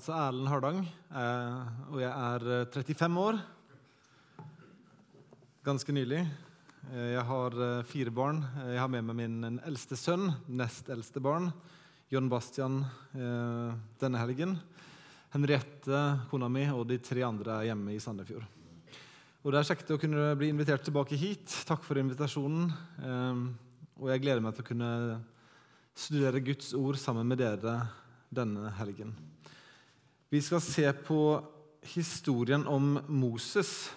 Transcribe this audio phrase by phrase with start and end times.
[0.00, 0.78] Så Erlend Hardang,
[1.12, 1.56] eh,
[1.92, 3.40] og jeg er eh, 35 år.
[5.66, 6.22] Ganske nylig.
[6.88, 8.40] Eh, Jeg har eh, fire barn.
[8.62, 11.50] Eh, Jeg har med meg min eldste sønn, nest eldste barn,
[12.10, 12.80] John Bastian,
[13.12, 14.56] eh, denne helgen.
[15.34, 18.46] Henriette, kona mi, og de tre andre er hjemme i Sandefjord.
[19.44, 21.44] Og Det er kjekt å kunne bli invitert tilbake hit.
[21.68, 22.72] Takk for invitasjonen.
[23.04, 23.66] Eh,
[24.00, 25.20] Og jeg gleder meg til å kunne
[25.94, 27.82] studere Guds ord sammen med dere
[28.32, 29.12] denne helgen.
[30.30, 31.42] Vi skal se på
[31.82, 33.90] historien om Moses.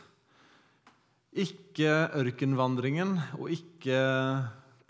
[1.29, 3.99] Ikke ørkenvandringen og ikke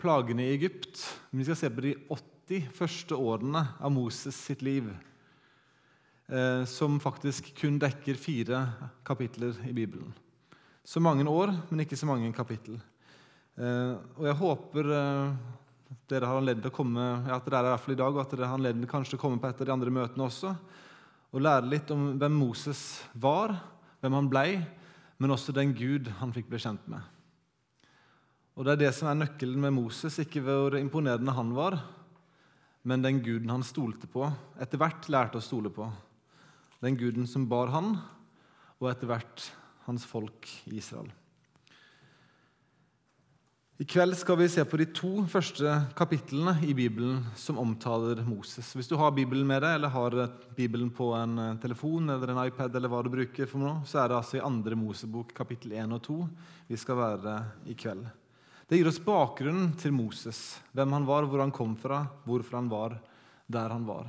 [0.00, 1.02] plagene i Egypt.
[1.28, 4.88] Men vi skal se på de 80 første årene av Moses sitt liv,
[6.32, 8.62] eh, som faktisk kun dekker fire
[9.04, 10.16] kapitler i Bibelen.
[10.80, 12.80] Så mange år, men ikke så mange kapittel.
[13.60, 15.36] Eh, og jeg håper eh,
[16.08, 18.32] dere har anledning til å komme ja, at dere er i i dag, og at
[18.32, 20.54] dere har anledning kanskje til å komme på et av de andre møtene også
[21.34, 22.80] og lære litt om hvem Moses
[23.18, 23.56] var,
[23.98, 24.48] hvem han blei,
[25.18, 27.02] men også den Gud han fikk bli kjent med.
[28.54, 31.80] Og Det er det som er nøkkelen med Moses, ikke hvor imponerende han var,
[32.86, 34.28] men den guden han stolte på,
[34.62, 35.88] etter hvert lærte å stole på.
[36.84, 37.96] Den guden som bar han,
[38.78, 39.48] og etter hvert
[39.88, 41.10] hans folk Israel.
[43.74, 45.66] I kveld skal vi se på de to første
[45.98, 48.68] kapitlene i Bibelen som omtaler Moses.
[48.70, 50.14] Hvis du har Bibelen med deg, eller har
[50.54, 53.98] Bibelen på en eh, telefon eller en iPad, eller hva du bruker for noe, så
[53.98, 56.18] er det altså i andre Mosebok kapittel 1 og 2
[56.68, 57.32] vi skal være
[57.66, 58.04] i kveld.
[58.70, 62.70] Det gir oss bakgrunnen til Moses, hvem han var, hvor han kom fra, hvorfor han
[62.70, 62.94] var
[63.50, 64.06] der han var.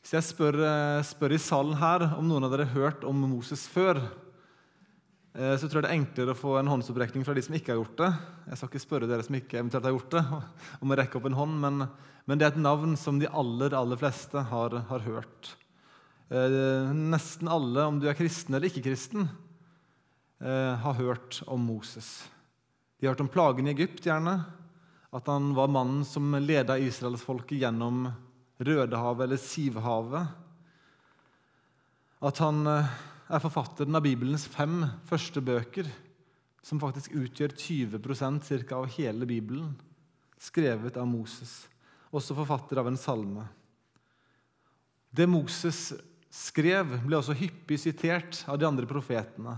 [0.00, 3.28] Hvis jeg spør, eh, spør i salen her om noen av dere har hørt om
[3.28, 4.00] Moses før,
[5.34, 7.78] så tror jeg det er enklere å få en håndsopprekning fra de som ikke har
[7.78, 8.08] gjort det.
[8.48, 10.22] Jeg skal ikke spørre dere som ikke eventuelt har gjort det,
[10.82, 11.84] om å rekke opp en hånd, men,
[12.26, 15.52] men det er et navn som de aller, aller fleste har, har hørt.
[16.28, 19.28] Eh, nesten alle, om du er kristen eller ikke-kristen,
[20.44, 22.28] eh, har hørt om Moses.
[22.98, 24.42] De har hørt om plagen i Egypt, gjerne.
[25.14, 28.10] At han var mannen som leda israelsfolket gjennom
[28.60, 30.28] Rødehavet eller Sivhavet.
[32.20, 32.66] At han
[33.28, 35.88] er forfatteren av Bibelens fem første bøker,
[36.64, 39.74] som faktisk utgjør 20% cirka, av hele Bibelen,
[40.40, 41.66] skrevet av Moses,
[42.08, 43.44] også forfatter av en salme.
[45.12, 45.92] Det Moses
[46.32, 49.56] skrev, ble også hyppig sitert av de andre profetene.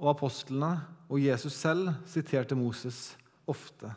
[0.00, 0.72] Og apostlene
[1.10, 3.10] og Jesus selv siterte Moses
[3.48, 3.90] ofte.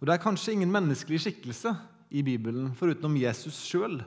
[0.00, 1.74] Og Det er kanskje ingen menneskelig skikkelse
[2.10, 4.00] i Bibelen forutenom Jesus sjøl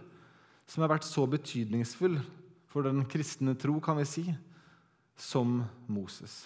[0.66, 2.18] som har vært så betydningsfull
[2.74, 4.26] for den kristne tro, kan vi si,
[5.20, 6.44] som Moses.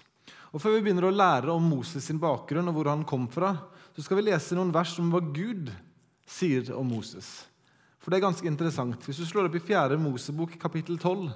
[0.52, 3.54] Og Før vi begynner å lære om Moses sin bakgrunn og hvor han kom fra,
[3.96, 5.72] så skal vi lese noen vers om hva Gud
[6.28, 7.48] sier om Moses.
[8.04, 9.04] For det er ganske interessant.
[9.08, 9.98] Hvis du slår opp i 4.
[10.00, 11.32] Mosebok kapittel 12,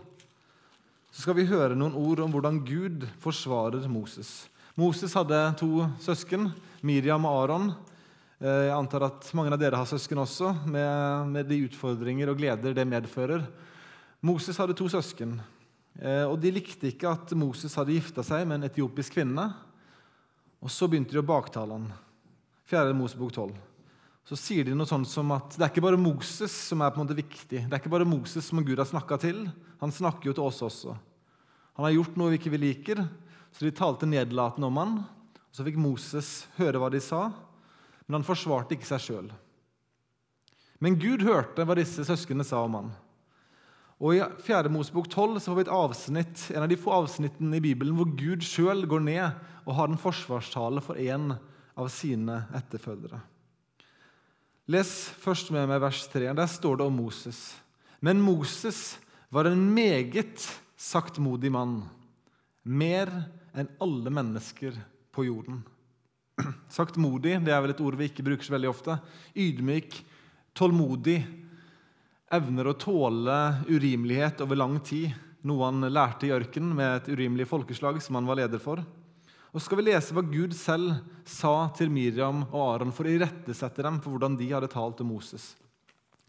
[1.12, 4.46] så skal vi høre noen ord om hvordan Gud forsvarer Moses.
[4.80, 6.47] Moses hadde to søsken,
[6.88, 7.74] Miriam og Aron.
[8.40, 12.40] Eh, jeg antar at mange av dere har søsken også, med, med de utfordringer og
[12.40, 13.44] gleder det medfører.
[14.21, 15.39] Moses hadde to søsken,
[15.97, 19.47] eh, og de likte ikke at Moses hadde gifta seg med en etiopisk kvinne.
[20.61, 21.87] Og Så begynte de å baktale han.
[22.69, 22.93] 4.
[22.93, 23.55] Mosebok 12.
[24.23, 27.01] Så sier de noe sånt som at det er ikke bare Moses som er på
[27.01, 27.65] en måte viktig.
[27.65, 29.41] Det er ikke bare Moses som Gud har snakka til.
[29.81, 30.93] Han snakker jo til oss også.
[31.79, 33.01] Han har gjort noe vi ikke liker,
[33.51, 34.97] så de talte nedlatende om han.
[35.51, 37.31] Så fikk Moses høre hva de sa,
[38.05, 39.31] men han forsvarte ikke seg sjøl.
[40.77, 42.93] Men Gud hørte hva disse søsknene sa om han.
[44.01, 44.69] Og I 4.
[44.73, 48.09] Mosebok 12 så får vi et avsnitt, en av de få avsnittene i Bibelen hvor
[48.17, 51.35] Gud sjøl går ned og har en forsvarstale for en
[51.78, 53.19] av sine etterfølgere.
[54.73, 54.89] Les
[55.22, 56.31] først med meg vers 3.
[56.34, 57.39] Der står det om Moses.
[58.01, 58.97] Men Moses
[59.29, 60.47] var en meget
[60.81, 61.83] saktmodig mann,
[62.63, 63.12] mer
[63.53, 64.78] enn alle mennesker
[65.13, 65.62] på jorden.
[66.73, 68.97] Saktmodig det er vel et ord vi ikke bruker så veldig ofte.
[69.38, 70.00] Ydmyk,
[70.57, 71.19] tålmodig,
[72.31, 73.38] evner å tåle
[73.68, 75.12] urimelighet over lang tid,
[75.48, 78.83] noe han lærte i ørkenen med et urimelig folkeslag som han var leder for.
[79.51, 83.12] Og så skal vi lese hva Gud selv sa til Miriam og Aron for å
[83.12, 85.51] irettesette dem for hvordan de hadde talt til Moses.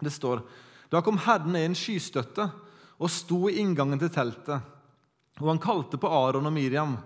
[0.02, 0.43] Det står
[0.90, 2.48] Da kom Herren i en skystøtte
[2.98, 4.58] og sto i inngangen til teltet.
[5.40, 6.96] Og han kalte på Aron og Miriam.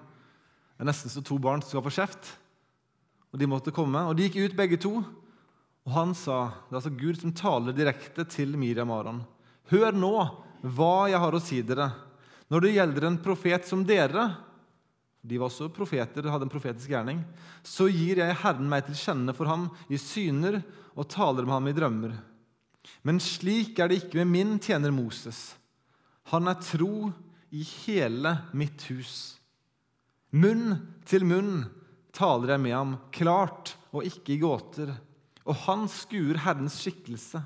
[0.75, 2.33] Det er nesten så to barn skal få kjeft.
[3.33, 4.01] Og de måtte komme.
[4.09, 4.99] Og de gikk ut, begge to.
[5.87, 9.23] Og han sa, Det er altså Gud som taler direkte til Miriam Aron.
[9.71, 10.17] Hør nå
[10.75, 11.91] hva jeg har å si dere.
[12.51, 14.29] Når det gjelder en profet som dere
[15.27, 17.19] De var også profeter, hadde en profetisk gjerning.
[17.67, 20.61] Så gir jeg Herren meg til kjenne for ham i syner
[20.95, 22.13] og taler med ham i drømmer.
[23.03, 25.57] Men slik er det ikke med min tjener Moses.
[26.31, 27.11] Han er tro
[27.51, 29.35] i hele mitt hus.
[30.31, 31.67] Munn til munn
[32.15, 34.95] taler jeg med ham, klart og ikke i gåter.
[35.47, 37.43] Og han skuer Herrens skikkelse.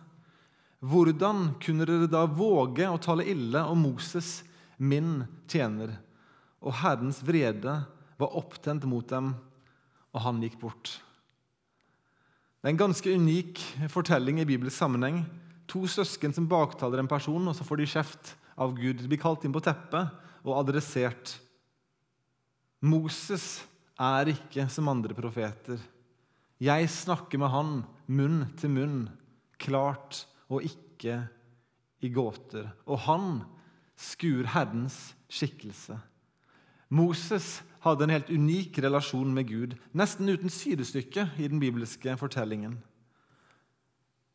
[0.81, 4.41] Hvordan kunne dere da våge å tale ille om Moses,
[4.81, 5.93] min tjener?
[6.65, 7.75] Og Herrens vrede
[8.21, 9.35] var opptent mot dem,
[10.11, 10.97] og han gikk bort.
[12.61, 13.61] Det er en ganske unik
[13.93, 15.23] fortelling i bibelsk sammenheng.
[15.71, 19.01] To søsken som baktaler en person, og så får de kjeft av Gud.
[19.01, 20.13] De blir kalt inn på teppet
[20.45, 21.37] og adressert.
[22.81, 23.63] Moses
[24.01, 25.81] er ikke som andre profeter.
[26.61, 27.71] Jeg snakker med han
[28.13, 28.99] munn til munn,
[29.61, 31.23] klart og ikke
[32.05, 32.69] i gåter.
[32.85, 33.31] Og han
[33.97, 35.97] skuer Herrens skikkelse.
[36.93, 42.77] Moses hadde en helt unik relasjon med Gud, nesten uten sidestykke i den bibelske fortellingen.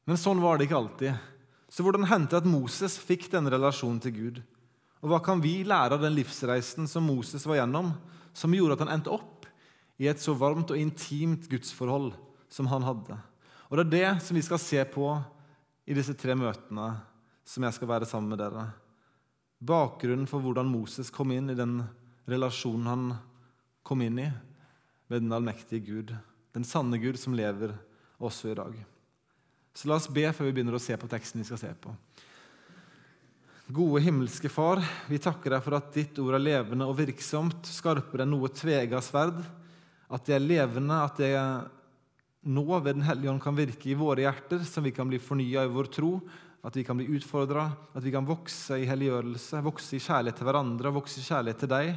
[0.06, 1.22] Men sånn var det ikke alltid.
[1.70, 4.42] Så hvordan hendte det at Moses fikk denne relasjonen til Gud?
[5.04, 7.92] Og hva kan vi lære av den livsreisen som Moses var gjennom,
[8.34, 9.35] som gjorde at han endte opp
[10.02, 12.14] i et så varmt og intimt gudsforhold
[12.52, 13.18] som han hadde?
[13.70, 15.10] Og Det er det som vi skal se på
[15.86, 16.90] i disse tre møtene
[17.46, 18.66] som jeg skal være sammen med dere.
[19.62, 21.80] Bakgrunnen for hvordan Moses kom inn i den
[22.30, 23.06] relasjonen han
[23.86, 24.30] kom inn i
[25.08, 26.16] med den allmektige Gud,
[26.54, 27.76] den sanne Gud som lever
[28.18, 28.78] også i dag.
[29.76, 31.94] Så la oss be før vi begynner å se på teksten vi skal se på.
[33.76, 38.26] Gode himmelske Far, vi takker deg for at ditt ord er levende og virksomt, skarpere
[38.26, 39.40] enn noe tvega sverd.
[40.14, 41.34] At det er levende, at det
[42.46, 45.64] nå ved Den hellige ånd kan virke i våre hjerter, så vi kan bli fornya
[45.66, 46.12] i vår tro,
[46.66, 50.48] at vi kan bli utfordra, at vi kan vokse i helliggjørelse, vokse i kjærlighet til
[50.48, 51.92] hverandre vokse i kjærlighet til deg.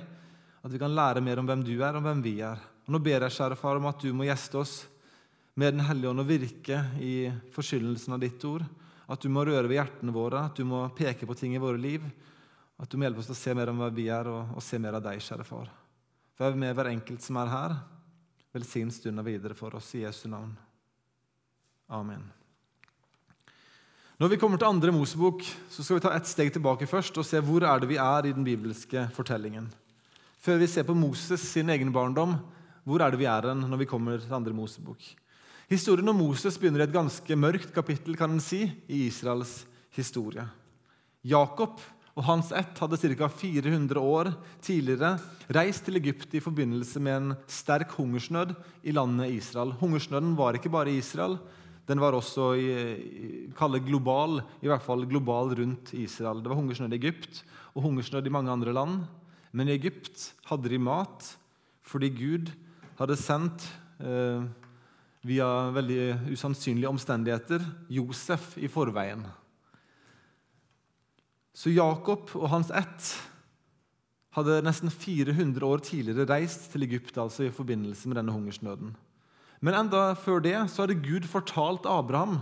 [0.64, 2.60] At vi kan lære mer om hvem du er, og hvem vi er.
[2.86, 4.74] Og Nå ber jeg, kjære far, om at du må gjeste oss
[5.58, 7.14] med Den hellige ånd og virke i
[7.52, 8.64] forskyllelsen av ditt ord.
[9.08, 11.80] At du må røre ved hjertene våre, at du må peke på ting i våre
[11.80, 12.04] liv.
[12.78, 14.64] At du må hjelpe oss til å se mer om hvem vi er, og, og
[14.64, 15.70] se mer av deg, kjære far.
[16.38, 17.78] Vær med hver enkelt som er her.
[18.54, 20.54] Velsign stunden videre for oss i Jesu navn.
[21.88, 22.24] Amen.
[24.18, 27.26] Når vi kommer til andre Mosebok, så skal vi ta ett steg tilbake først og
[27.26, 29.68] se hvor er det vi er i den bibelske fortellingen.
[30.42, 32.34] Før vi ser på Moses sin egen barndom,
[32.82, 35.02] hvor er det vi er hen når vi kommer til andre Mosebok?
[35.68, 40.46] Historien om Moses begynner i et ganske mørkt kapittel kan en si, i Israels historie.
[41.22, 41.76] Jakob
[42.18, 43.28] og hans ett hadde ca.
[43.30, 44.32] 400 år
[44.64, 45.12] tidligere
[45.54, 49.70] reist til Egypt i forbindelse med en sterk hungersnød i landet Israel.
[49.78, 51.38] Hungersnøden var ikke bare i Israel,
[51.86, 52.66] den var også i,
[53.86, 56.42] global, i hvert fall global rundt Israel.
[56.42, 57.44] Det var hungersnød i Egypt
[57.74, 59.06] og hungersnød i mange andre land.
[59.52, 61.36] Men i Egypt hadde de mat
[61.88, 62.50] fordi Gud
[62.98, 63.64] hadde sendt
[64.02, 64.42] eh,
[65.24, 69.24] via veldig usannsynlige omstendigheter Josef i forveien.
[71.58, 73.06] Så Jakob og hans ett
[74.36, 78.92] hadde nesten 400 år tidligere reist til Egypt altså i forbindelse med denne hungersnøden.
[79.58, 82.36] Men enda før det så hadde Gud fortalt Abraham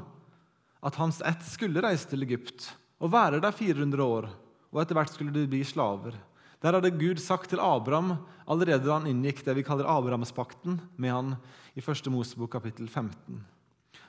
[0.84, 2.68] at hans ett skulle reise til Egypt
[3.00, 4.28] og være der 400 år,
[4.68, 6.12] og etter hvert skulle de bli slaver.
[6.60, 11.16] Der hadde Gud sagt til Abraham allerede da han inngikk det vi kaller Abrahamspakten med
[11.16, 11.34] han
[11.72, 12.12] i 1.
[12.12, 13.40] Mosebok kapittel 15.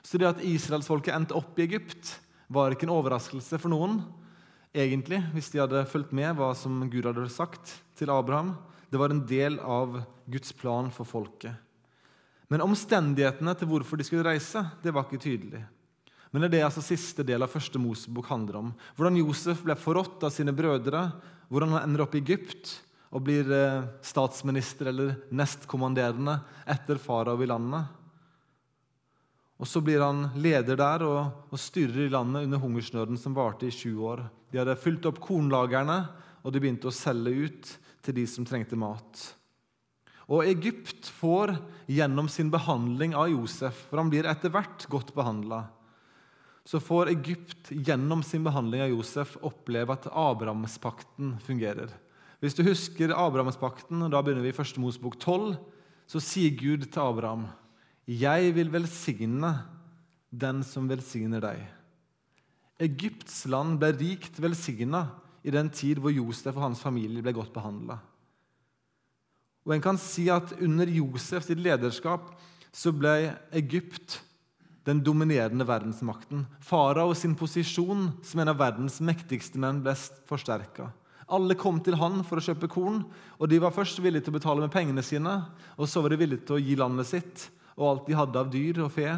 [0.04, 2.18] Så det at israelsfolket endte opp i Egypt,
[2.48, 4.02] var ikke en overraskelse for noen,
[4.78, 8.54] egentlig, hvis de hadde fulgt med hva som Gud hadde sagt til Abraham.
[8.88, 11.52] Det var en del av Guds plan for folket.
[12.48, 15.60] Men omstendighetene til hvorfor de skulle reise, det var ikke tydelig.
[16.30, 18.72] Men det er det altså siste del av første Mosebok handler om.
[18.96, 21.06] Hvordan Josef ble forrådt av sine brødre,
[21.48, 22.74] hvordan han ender opp i Egypt
[23.08, 26.36] og blir eh, statsminister eller nestkommanderende
[26.68, 27.88] etter farao i landet.
[29.58, 33.66] Og Så blir han leder der og, og, styrer i landet under hungersnøden som varte
[33.66, 34.22] i sju år.
[34.52, 36.04] De hadde fylt opp kornlagrene,
[36.46, 37.72] og de begynte å selge ut
[38.06, 39.24] til de som trengte mat.
[40.28, 41.56] Og Egypt får
[41.90, 45.64] gjennom sin behandling av Josef, for han blir etter hvert godt behandla,
[46.68, 51.88] så får Egypt gjennom sin behandling av Josef oppleve at Abrahamspakten fungerer.
[52.44, 54.76] Hvis du husker Abrahamspakten, da begynner vi i 1.
[54.82, 55.56] Mosebok 12,
[56.12, 57.46] så sier Gud til Abraham,
[58.08, 59.50] 'Jeg vil velsigne
[60.32, 61.66] den som velsigner deg'.
[62.80, 65.10] Egypts land ble rikt velsigna
[65.44, 67.98] i den tid hvor Josef og hans familie ble godt behandla.
[69.66, 72.30] Og en kan si at under Josefs lederskap
[72.72, 74.22] så ble Egypt
[74.88, 76.46] den dominerende verdensmakten.
[76.64, 79.92] Farao sin posisjon som en av verdens mektigste menn ble
[80.30, 80.88] forsterka.
[81.28, 83.02] Alle kom til han for å kjøpe korn,
[83.36, 85.42] og de var først villige til å betale med pengene sine,
[85.76, 88.50] og så var de villige til å gi landet sitt og alt de hadde av
[88.52, 89.12] dyr og fe,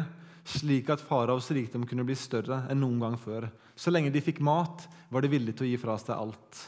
[0.47, 3.49] slik at faraos rikdom kunne bli større enn noen gang før.
[3.75, 6.61] Så lenge de fikk mat, var de villige til å gi fra seg alt.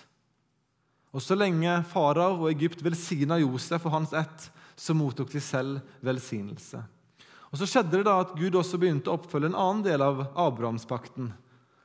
[1.13, 5.81] Og så lenge farao og Egypt velsigna Josef og hans ett, så mottok de selv
[6.01, 6.81] velsignelse.
[7.53, 10.23] Og Så skjedde det da at Gud også begynte å oppfølge en annen del av
[10.33, 11.29] Abrahamspakten.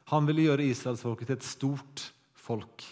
[0.09, 2.87] Han ville gjøre israelsfolket til et stort folk.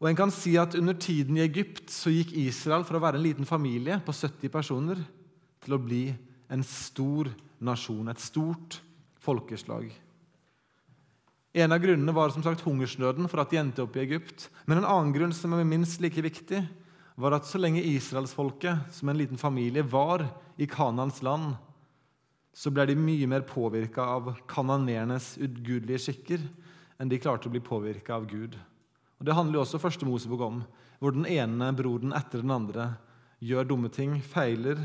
[0.00, 3.20] Og en kan si at Under tiden i Egypt så gikk Israel fra å være
[3.20, 5.00] en liten familie på 70 personer
[5.64, 6.10] til å bli
[6.52, 7.30] en stor
[7.64, 8.80] nasjon, et stort
[9.24, 9.88] folkeslag.
[11.56, 14.50] En av grunnene var som sagt hungersnøden for at de endte opp i Egypt.
[14.68, 16.60] Men en annen grunn som er minst like viktig,
[17.16, 20.26] var at så lenge israelsfolket som en liten familie var
[20.60, 21.54] i Kanans land,
[22.52, 26.44] så ble de mye mer påvirka av kananernes ugudelige skikker
[27.00, 28.56] enn de klarte å bli påvirka av Gud.
[29.16, 30.62] Og Det handler jo også første Mosebok om,
[31.00, 32.94] hvor den ene broren etter den andre
[33.40, 34.80] gjør dumme ting, feiler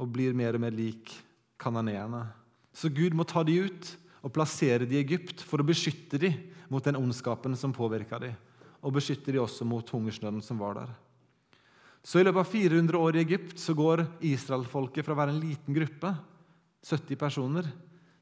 [0.00, 1.12] og blir mer og mer lik
[1.60, 2.26] kananeerne.
[2.74, 3.92] Så Gud må ta de ut
[4.24, 6.32] og plassere de i Egypt for å beskytte de
[6.72, 8.32] mot den ondskapen som påvirka de,
[8.84, 10.94] og beskytte de også mot hungersnøden som var der.
[12.04, 15.40] Så I løpet av 400 år i Egypt så går israelfolket fra å være en
[15.40, 16.10] liten gruppe,
[16.84, 17.68] 70 personer,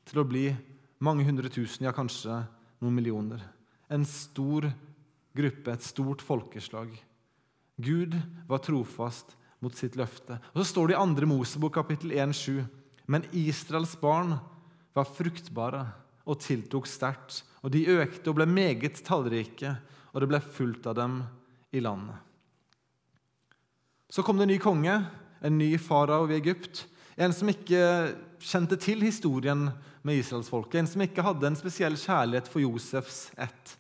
[0.07, 0.45] til å bli
[1.03, 2.45] mange hundre tusen, ja, kanskje
[2.83, 3.43] noen millioner.
[3.91, 4.69] En stor
[5.37, 6.93] gruppe, et stort folkeslag.
[7.83, 8.17] Gud
[8.49, 10.39] var trofast mot sitt løfte.
[10.53, 11.27] Og Så står det i 2.
[11.31, 12.65] Mosebok kapittel 1,7.:
[13.07, 14.39] Men Israels barn
[14.95, 15.87] var fruktbare
[16.27, 19.77] og tiltok sterkt, og de økte og ble meget tallrike,
[20.13, 21.23] og det ble fullt av dem
[21.73, 22.17] i landet.
[24.13, 24.95] Så kom det en ny konge,
[25.43, 26.87] en ny farao i Egypt.
[27.17, 29.71] En som ikke kjente til historien
[30.03, 33.77] med israelsfolket, en som ikke hadde en spesiell kjærlighet for Josefs ett.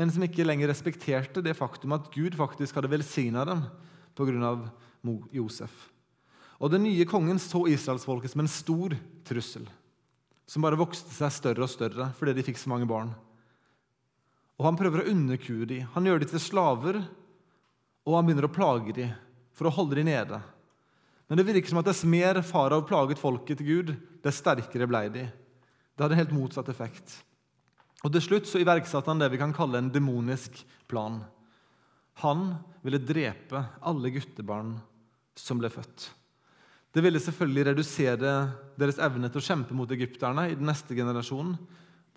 [0.00, 3.66] En som ikke lenger respekterte det faktum at Gud faktisk hadde velsigna dem
[4.16, 4.54] pga.
[5.32, 5.72] Josef.
[6.60, 8.92] Og Den nye kongen så israelsfolket som en stor
[9.24, 9.64] trussel,
[10.44, 13.14] som bare vokste seg større og større fordi de fikk så mange barn.
[14.60, 15.88] Og Han prøver å underkue dem.
[15.94, 17.00] Han gjør dem til slaver,
[18.04, 19.14] og han begynner å plage dem
[19.56, 20.40] for å holde dem nede.
[21.28, 23.92] Men det virker som at dess mer farao plaget folket til Gud,
[24.24, 25.24] dess sterkere ble de.
[25.94, 27.20] Det hadde helt motsatt effekt.
[28.00, 31.20] Og Til slutt så iverksatte han det vi kan kalle en demonisk plan.
[32.24, 32.54] Han
[32.84, 34.74] ville drepe alle guttebarn
[35.36, 36.10] som ble født.
[36.90, 38.30] Det ville selvfølgelig redusere
[38.80, 41.54] deres evne til å kjempe mot egypterne i den neste generasjonen.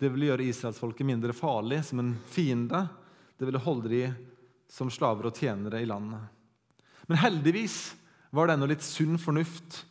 [0.00, 2.80] Det ville gjøre israelsfolket mindre farlig som en fiende.
[3.38, 4.04] Det ville holde de
[4.70, 6.24] som slaver og tjenere i landet.
[7.06, 7.94] Men heldigvis
[8.34, 9.84] var det ennå litt sunn fornuft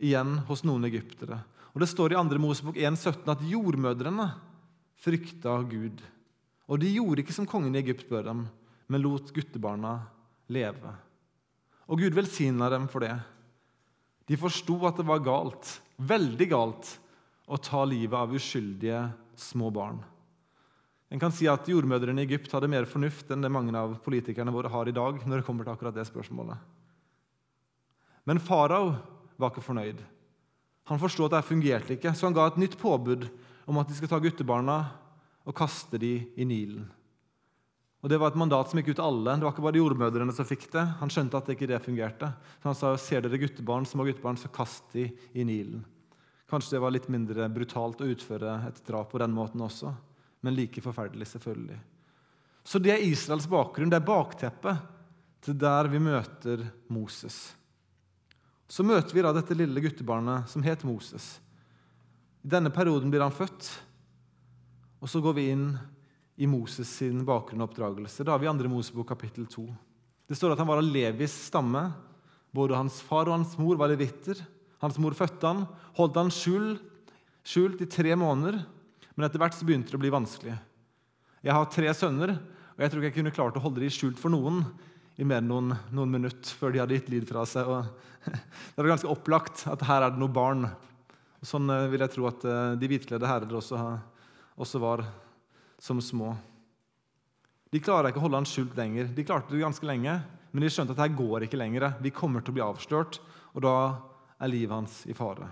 [0.00, 1.42] igjen hos noen egyptere.
[1.74, 2.40] Og Det står i 2.
[2.40, 4.28] Mosebok 1,17 at jordmødrene
[5.04, 6.00] frykta Gud.
[6.68, 8.44] Og de gjorde ikke som kongen i Egypt bør dem,
[8.88, 9.98] men lot guttebarna
[10.52, 10.92] leve.
[11.88, 13.14] Og Gud velsigna dem for det.
[14.24, 16.94] De forsto at det var galt, veldig galt,
[17.44, 19.02] å ta livet av uskyldige
[19.36, 19.98] små barn.
[21.12, 24.54] En kan si at Jordmødrene i Egypt hadde mer fornuft enn det mange av politikerne
[24.54, 25.20] våre har i dag.
[25.26, 26.56] når det kommer til akkurat det spørsmålet.
[28.24, 28.96] Men farao
[29.36, 30.00] var ikke fornøyd.
[30.88, 33.28] Han forsto at det fungerte ikke, så han ga et nytt påbud
[33.64, 34.78] om at de skal ta guttebarna
[35.44, 36.84] og kaste dem i Nilen.
[38.04, 39.32] Og Det var et mandat som gikk ut til alle.
[39.32, 40.82] Det var ikke bare jordmødrene som fikk det.
[41.00, 42.28] Han skjønte at det ikke det fungerte.
[42.60, 45.80] Så han sa ser dere guttebarn, små guttebarn, så kast de i Nilen.
[46.50, 49.94] Kanskje det var litt mindre brutalt å utføre et drap på den måten også,
[50.44, 51.78] men like forferdelig, selvfølgelig.
[52.64, 54.84] Så det er Israels bakgrunn, det er bakteppet
[55.44, 57.54] til der vi møter Moses.
[58.68, 61.38] Så møter vi da dette lille guttebarnet som het Moses.
[62.44, 63.70] I denne perioden blir han født,
[65.00, 65.68] og så går vi inn
[66.36, 68.24] i Moses sin bakgrunn og oppdragelse.
[68.24, 69.64] Da har vi andre Mosebok kapittel 2.
[70.28, 71.86] Det står at han var av Levis stamme.
[72.54, 74.38] Både hans far og hans mor var levitter.
[74.82, 75.64] Hans mor fødte han,
[75.96, 76.82] holdt han skjult,
[77.44, 78.60] skjult i tre måneder,
[79.14, 80.54] men etter hvert så begynte det å bli vanskelig.
[81.44, 82.34] Jeg har tre sønner,
[82.74, 84.64] og jeg tror ikke jeg kunne klart å holde dem skjult for noen
[85.16, 87.68] i mer enn noen, noen minutter før de hadde gitt lyd fra seg.
[87.68, 87.86] Og
[88.74, 90.66] det er ganske opplagt at her er det noen barn.
[91.44, 93.80] Sånn eh, vil jeg tro at eh, de hvitkledde herrer også,
[94.56, 95.04] også var
[95.82, 96.32] som små.
[97.74, 99.10] De klarer ikke å holde han skjult lenger.
[99.12, 100.16] De klarte det ganske lenge,
[100.52, 101.90] men de skjønte at det går ikke lenger.
[102.00, 103.18] Vi kommer til å bli avslørt,
[103.52, 103.76] og da
[104.38, 105.50] er livet hans i fare.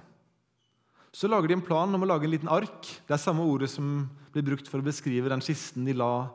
[1.13, 2.87] Så lager de en plan om å lage en liten ark.
[3.05, 6.31] Det er samme ordet som blir brukt for å beskrive den kisten de la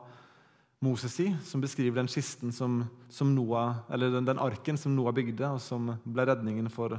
[0.84, 5.10] Moses i, som beskriver den kisten som, som Noah, eller den, den, arken som Noah
[5.16, 6.94] bygde, og som ble redningen for,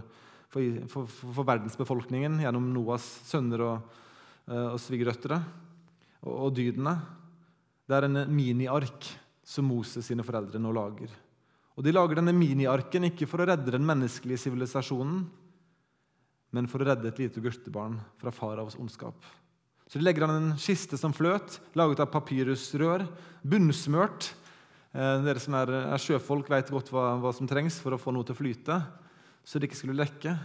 [0.50, 3.98] for, for, for verdensbefolkningen gjennom Noahs sønner og,
[4.50, 5.40] eh, og svigerdøtre
[6.26, 6.96] og, og dydene.
[7.90, 9.10] Det er en miniark
[9.46, 11.14] som Moses sine foreldre nå lager.
[11.80, 15.24] Og De lager denne miniarken ikke for å redde den menneskelige sivilisasjonen,
[16.52, 19.16] men for å redde et lite guttebarn fra faraos ondskap.
[19.90, 23.08] Så de legger han en kiste som fløt, laget av papyrusrør,
[23.42, 24.28] bunnsmørt.
[24.94, 28.14] Eh, dere som er, er sjøfolk, vet godt hva, hva, som trengs for å få
[28.14, 28.78] noe til å flyte.
[29.46, 30.36] Så det ikke skulle lekke.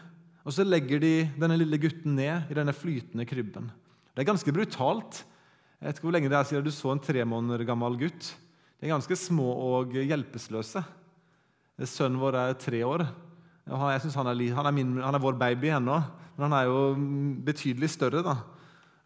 [0.44, 3.70] Og så legger de denne lille gutten ned i denne flytende krybben.
[4.12, 5.22] Det er ganske brutalt.
[5.80, 8.30] Jeg vet ikke hvor lenge det er siden du så en tre måneder gammel gutt.
[8.78, 10.84] De er ganske små og hjelpeløse.
[11.88, 13.06] Sønnen vår er tre år.
[13.64, 15.96] Jeg synes han er, han, er min, han er vår baby ennå,
[16.36, 16.80] men han er jo
[17.46, 18.34] betydelig større da,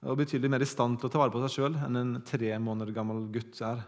[0.03, 2.51] og betydelig mer i stand til å ta vare på seg sjøl enn en tre
[2.59, 3.85] måneder gammel gutt er.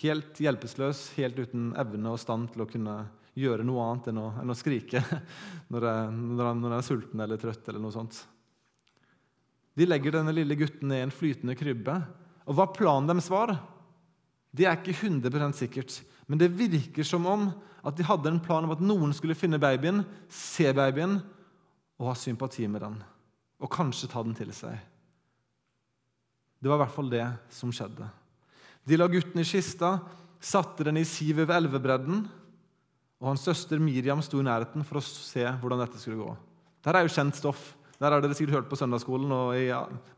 [0.00, 2.96] Helt hjelpeløs, helt uten evne og stand til å kunne
[3.38, 5.02] gjøre noe annet enn å, enn å skrike
[5.72, 5.88] når,
[6.42, 7.64] han er sulten eller trøtt.
[7.68, 8.20] eller noe sånt.
[9.78, 11.94] De legger denne lille gutten ned i en flytende krybbe.
[12.48, 13.54] Og hva planen deres var,
[14.50, 16.00] det er ikke 100 sikkert.
[16.26, 17.48] Men det virker som om
[17.86, 21.20] at de hadde en plan om at noen skulle finne babyen, se babyen
[21.98, 22.96] og ha sympati med den.
[23.62, 24.74] Og kanskje ta den til seg.
[26.58, 28.08] Det var i hvert fall det som skjedde.
[28.88, 29.98] De la gutten i kista,
[30.40, 32.24] satte den i sivet ved elvebredden,
[33.18, 36.30] og hans søster Miriam sto i nærheten for å se hvordan dette skulle gå.
[36.84, 37.64] Dette er jo kjent stoff.
[37.98, 39.66] Der har dere sikkert hørt på søndagsskolen og i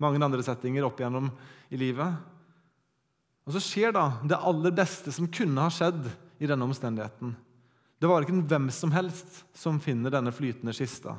[0.02, 1.30] mange andre settinger opp igjennom
[1.72, 2.18] i livet.
[3.48, 6.04] Og så skjer da det aller beste som kunne ha skjedd
[6.40, 7.32] i denne omstendigheten.
[8.00, 11.16] Det var ikke hvem som helst som finner denne flytende kista.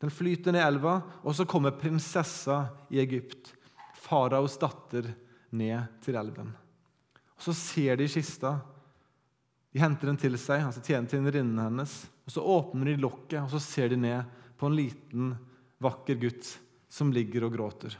[0.00, 3.52] Den flyter ned elva, og så kommer prinsessa i Egypt,
[4.02, 5.12] faraos datter,
[5.52, 6.48] ned til elven.
[7.36, 8.56] Og Så ser de kista.
[9.72, 11.94] De henter den til seg, altså tjenerinnen hennes.
[12.26, 15.34] og Så åpner de lokket, og så ser de ned på en liten,
[15.82, 16.50] vakker gutt
[16.92, 17.96] som ligger og gråter.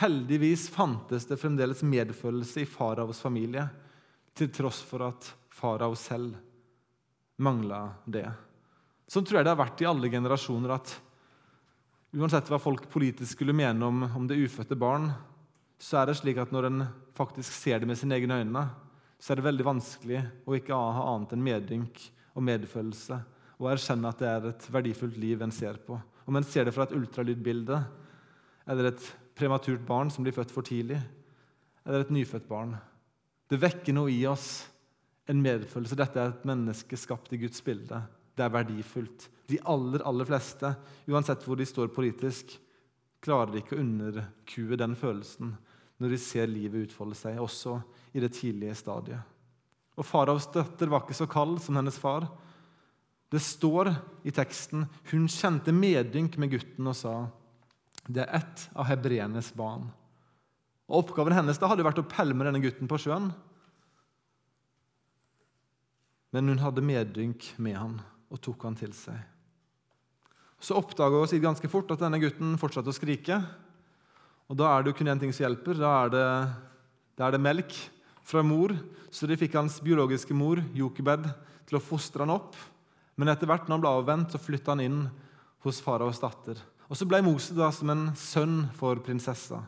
[0.00, 3.66] Heldigvis fantes det fremdeles medfølelse i faraos familie,
[4.32, 6.38] til tross for at farao selv
[7.44, 8.24] mangla det.
[9.10, 10.92] Sånn tror jeg det har vært i alle generasjoner at
[12.16, 15.10] uansett hva folk politisk skulle mene om, om det ufødte barn,
[15.80, 16.84] så er det slik at når en
[17.16, 18.64] faktisk ser det med sine egne øyne,
[19.20, 22.02] så er det veldig vanskelig å ikke ha annet enn medynk
[22.32, 23.20] og medfølelse
[23.60, 25.98] og erkjenne at det er et verdifullt liv en ser på.
[26.24, 27.76] Om en ser det fra et ultralydbilde
[28.70, 30.98] eller et prematurt barn som blir født for tidlig,
[31.84, 32.74] eller et nyfødt barn.
[33.50, 34.64] Det vekker noe i oss,
[35.28, 35.98] en medfølelse.
[35.98, 38.00] Dette er et menneske skapt i Guds bilde.
[38.36, 39.28] Det er verdifullt.
[39.50, 40.72] De aller, aller fleste,
[41.10, 42.54] uansett hvor de står politisk,
[43.20, 45.52] klarer ikke å underkue den følelsen
[46.00, 47.76] når de ser livet utfolde seg, også
[48.16, 49.20] i det tidlige stadiet.
[50.00, 52.24] Og Faraos døtter var ikke så kald som hennes far.
[53.30, 53.92] Det står
[54.26, 57.14] i teksten hun kjente medynk med gutten og sa
[58.10, 59.84] det er ett av hebreenes barn.
[60.90, 63.28] Og Oppgaven hennes da hadde vært å pælme denne gutten på sjøen.
[66.34, 67.98] Men hun hadde medynk med han
[68.30, 69.18] og tok han til seg.
[70.60, 73.38] Så oppdaga hun ganske fort at denne gutten fortsatte å skrike.
[74.50, 75.78] Og Da er det jo kun én ting som hjelper.
[75.78, 76.26] Da er, det,
[77.14, 77.76] da er det melk
[78.26, 78.74] fra mor.
[79.14, 81.28] Så de fikk hans biologiske mor, Jokebed,
[81.70, 82.58] til å fostre han opp.
[83.14, 85.00] Men etter hvert når han ble avvent, så flytta han inn
[85.62, 86.58] hos faraos datter.
[86.90, 89.60] Og så ble Moses da som en sønn for prinsessa.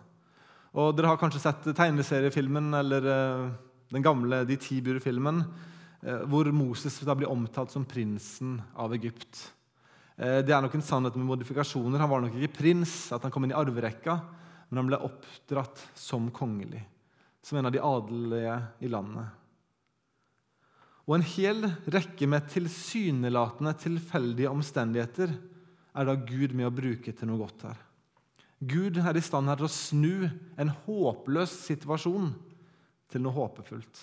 [0.75, 3.49] Og Dere har kanskje sett tegneseriefilmen eller uh,
[3.93, 9.45] den gamle De ti bur-filmen, uh, hvor Moses da blir omtalt som prinsen av Egypt.
[10.17, 12.03] Uh, det er nok en sannhet med modifikasjoner.
[12.03, 14.19] Han var nok ikke prins, at han kom inn i arverekka,
[14.73, 16.81] men han ble oppdratt som kongelig,
[17.45, 19.27] som en av de adelige i landet.
[21.05, 25.35] Og en hel rekke med tilsynelatende tilfeldige omstendigheter
[25.93, 27.83] er da Gud med å bruke til noe godt her.
[28.65, 30.25] Gud er i stand her til å snu
[30.57, 32.33] en håpløs situasjon
[33.13, 34.03] til noe håpefullt.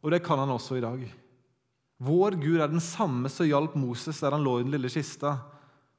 [0.00, 1.04] Og det kan han også i dag.
[2.08, 5.34] Vår Gud er den samme som hjalp Moses der han lå i den lille kista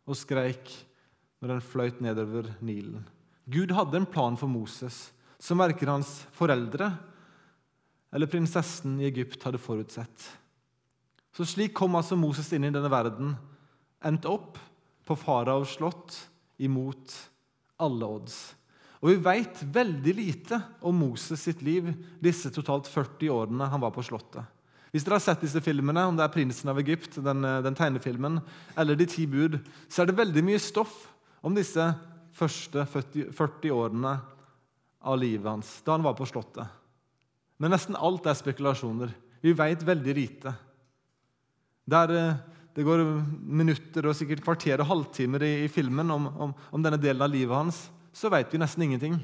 [0.10, 0.74] og skreik
[1.38, 3.06] når den fløyt nedover Nilen.
[3.50, 5.10] Gud hadde en plan for Moses
[5.42, 6.92] som verken hans foreldre
[8.14, 10.26] eller prinsessen i Egypt hadde forutsett.
[11.34, 13.36] Så slik kom altså Moses inn i denne verden,
[14.06, 14.58] endte opp
[15.08, 16.18] på faraos slott
[16.62, 17.14] imot
[17.80, 18.38] alle odds.
[19.00, 21.88] Og Vi vet veldig lite om Moses sitt liv
[22.20, 24.44] disse totalt 40 årene han var på slottet.
[24.90, 28.42] Hvis dere har sett disse filmene, om det er 'Prinsen av Egypt', den, den tegnefilmen,
[28.76, 31.08] eller 'De ti bud', så er det veldig mye stoff
[31.44, 31.94] om disse
[32.40, 34.14] første 40, 40 årene
[35.00, 36.68] av livet hans da han var på slottet.
[37.60, 39.12] Men nesten alt er spekulasjoner.
[39.44, 40.54] Vi vet veldig lite.
[41.90, 42.40] Der eh,
[42.76, 43.02] det går
[43.44, 47.32] minutter og sikkert kvarter og halvtimer i, i filmen om, om, om, denne delen av
[47.34, 47.80] livet hans,
[48.16, 49.18] så vet vi nesten ingenting.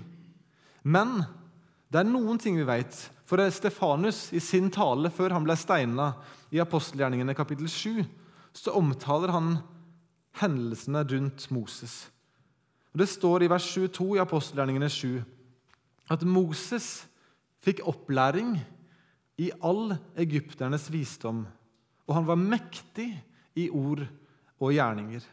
[0.83, 1.21] Men
[1.87, 2.97] det er noen ting vi vet.
[3.29, 6.11] For Stefanus i sin tale før han ble steina
[6.51, 8.03] i apostelgjerningene kapittel 7,
[8.55, 9.55] så omtaler han
[10.41, 12.05] hendelsene rundt Moses.
[12.95, 15.19] Og Det står i vers 22 i apostelgjerningene 7
[16.15, 17.03] at Moses
[17.65, 18.53] fikk opplæring
[19.41, 21.41] i all egypternes visdom,
[22.07, 23.09] og han var mektig
[23.59, 24.05] i ord
[24.61, 25.25] og gjerninger.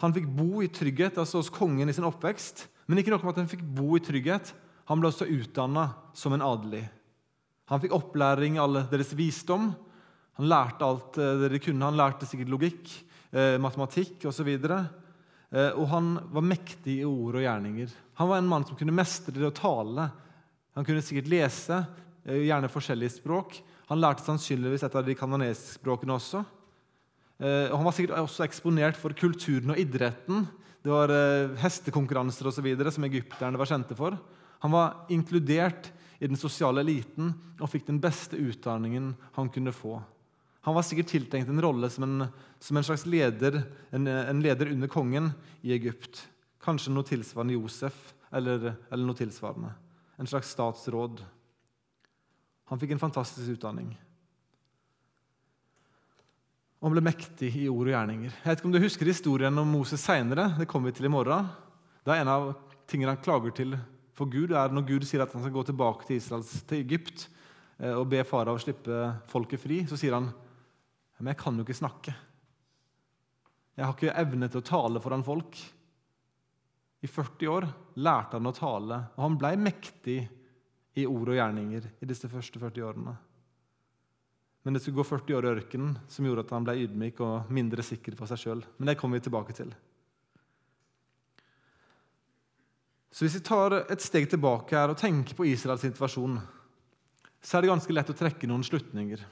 [0.00, 3.34] Han fikk bo i trygghet altså hos kongen i sin oppvekst, men ikke nok med
[3.34, 4.54] at han fikk bo i trygghet,
[4.88, 6.86] han ble også utdanna som en adelig.
[7.68, 9.68] Han fikk opplæring i alle deres visdom.
[10.40, 11.86] Han lærte alt eh, dere kunne.
[11.86, 12.88] Han lærte sikkert logikk,
[13.30, 14.48] eh, matematikk osv.
[14.56, 14.88] Og, eh,
[15.50, 17.90] og han var mektig i ord og gjerninger.
[18.20, 20.04] Han var en mann som kunne mestre det å tale.
[20.76, 21.82] Han kunne sikkert lese,
[22.24, 23.60] eh, gjerne forskjellige språk.
[23.88, 26.44] Han lærte sannsynligvis et av de kanonesiske språkene også.
[27.40, 30.46] Eh, og han var sikkert også eksponert for kulturen og idretten.
[30.84, 34.18] Det var eh, hestekonkurranser videre, som egypterne var kjente for.
[34.60, 40.02] Han var inkludert i den sosiale eliten og fikk den beste utdanningen han kunne få.
[40.66, 42.26] Han var sikkert tiltenkt en rolle som en,
[42.60, 45.30] som en slags leder, en, en, leder under kongen
[45.64, 46.20] i Egypt.
[46.60, 47.96] Kanskje noe tilsvarende Josef,
[48.30, 49.72] eller, eller noe tilsvarende.
[50.20, 51.22] En slags statsråd.
[52.68, 53.94] Han fikk en fantastisk utdanning.
[56.80, 58.36] Og han ble mektig i ord og gjerninger.
[58.36, 60.50] Jeg vet ikke om du husker historien om Moses seinere.
[60.60, 61.48] Det kommer vi til i morgen.
[62.04, 62.52] Det er en av
[62.88, 63.74] tingene han klager til
[64.20, 67.24] for Gud er når Gud sier at han skal gå tilbake til, Israels, til Egypt
[67.80, 70.28] eh, og be farao slippe folket fri, så sier han
[71.20, 72.16] men jeg kan jo ikke snakke.
[73.76, 75.56] Jeg har ikke evne til å tale foran folk.
[77.00, 77.66] I 40 år
[78.00, 80.18] lærte han å tale, og han ble mektig
[81.00, 83.14] i ord og gjerninger i disse første 40 årene.
[84.62, 87.52] Men det skulle gå 40 år i ørkenen, som gjorde at han ble ydmyk og
[87.56, 88.64] mindre sikker på seg sjøl.
[88.76, 89.72] Men det kommer vi tilbake til.
[93.10, 96.36] Så Hvis vi tar et steg tilbake her og tenker på Israels situasjon,
[97.40, 99.24] så er det ganske lett å trekke noen slutninger.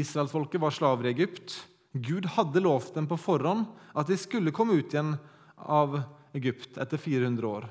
[0.00, 1.56] Israelsfolket var slaver i Egypt.
[1.92, 5.14] Gud hadde lovt dem på forhånd at de skulle komme ut igjen
[5.56, 6.00] av
[6.34, 7.68] Egypt etter 400 år.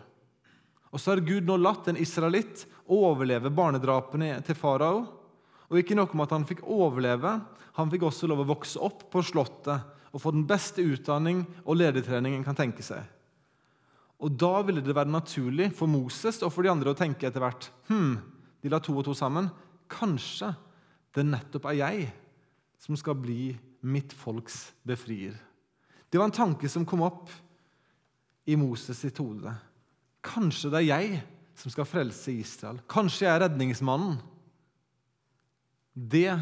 [0.94, 5.02] Og så har Gud nå latt en israelitt overleve barnedrapene til farao.
[5.72, 7.34] Og ikke nok med at han fikk overleve,
[7.74, 11.80] han fikk også lov å vokse opp på slottet og få den beste utdanning og
[11.80, 13.02] ledertrening en kan tenke seg.
[14.24, 17.42] Og Da ville det være naturlig for Moses og for de andre å tenke etter
[17.44, 18.14] hvert hm,
[18.62, 19.50] de la to og to sammen.
[19.92, 20.54] Kanskje
[21.14, 22.08] det nettopp er jeg
[22.82, 23.54] som skal bli
[23.86, 25.36] mitt folks befrier.
[26.10, 27.32] Det var en tanke som kom opp
[28.46, 29.54] i Moses sitt hode.
[30.24, 31.22] Kanskje det er jeg
[31.58, 32.82] som skal frelse Israel.
[32.90, 34.18] Kanskje jeg er redningsmannen.
[35.94, 36.34] Det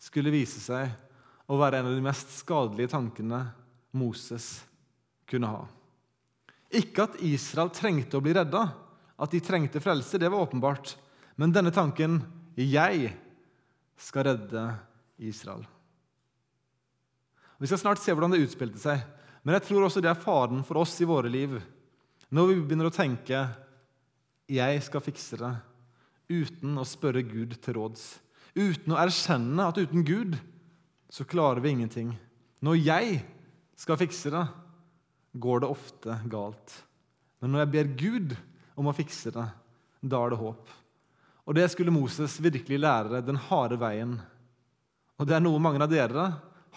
[0.00, 0.90] skulle vise seg
[1.46, 3.42] å være en av de mest skadelige tankene
[3.96, 4.48] Moses
[5.28, 5.62] kunne ha.
[6.76, 8.64] Ikke at Israel trengte å bli redda,
[9.16, 10.96] at de trengte frelse, det var åpenbart.
[11.40, 12.20] Men denne tanken
[12.56, 13.12] 'jeg
[13.96, 14.64] skal redde
[15.18, 15.66] Israel'.
[17.58, 19.00] Vi skal snart se hvordan det utspilte seg,
[19.42, 21.56] men jeg tror også det er faren for oss i våre liv
[22.34, 23.46] når vi begynner å tenke
[24.48, 25.62] 'jeg skal fikse det',
[26.28, 28.18] uten å spørre Gud til råds.
[28.56, 30.38] Uten å erkjenne at uten Gud
[31.10, 32.18] så klarer vi ingenting.
[32.62, 33.24] Når jeg
[33.76, 34.48] skal fikse det,
[35.38, 36.82] går det ofte galt.
[37.40, 38.36] Men når jeg ber Gud
[38.76, 39.46] om å fikse det,
[40.02, 40.68] da er det håp.
[41.46, 44.16] Og det skulle Moses virkelig lære den harde veien.
[45.16, 46.26] Og det er noe mange av dere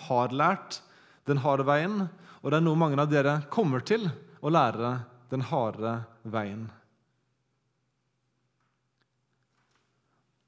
[0.06, 0.80] har lært
[1.28, 2.04] den harde veien,
[2.40, 4.08] og det er noe mange av dere kommer til
[4.40, 4.94] å lære
[5.34, 6.68] den harde veien.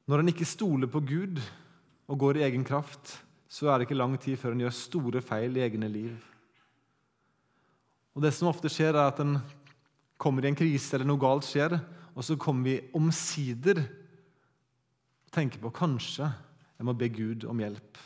[0.09, 1.41] Når en ikke stoler på Gud
[2.11, 3.17] og går i egen kraft,
[3.51, 6.13] så er det ikke lang tid før en gjør store feil i egne liv.
[8.15, 9.37] Og Det som ofte skjer, er at en
[10.19, 11.77] kommer i en krise, eller noe galt skjer,
[12.11, 13.81] og så kommer vi omsider
[15.31, 16.27] tenker på kanskje
[16.81, 17.99] jeg må be Gud om hjelp.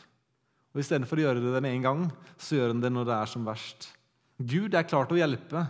[0.76, 2.02] Og Istedenfor å gjøre det med en gang,
[2.36, 3.88] så gjør en det når det er som verst.
[4.36, 5.62] Gud er klar til å hjelpe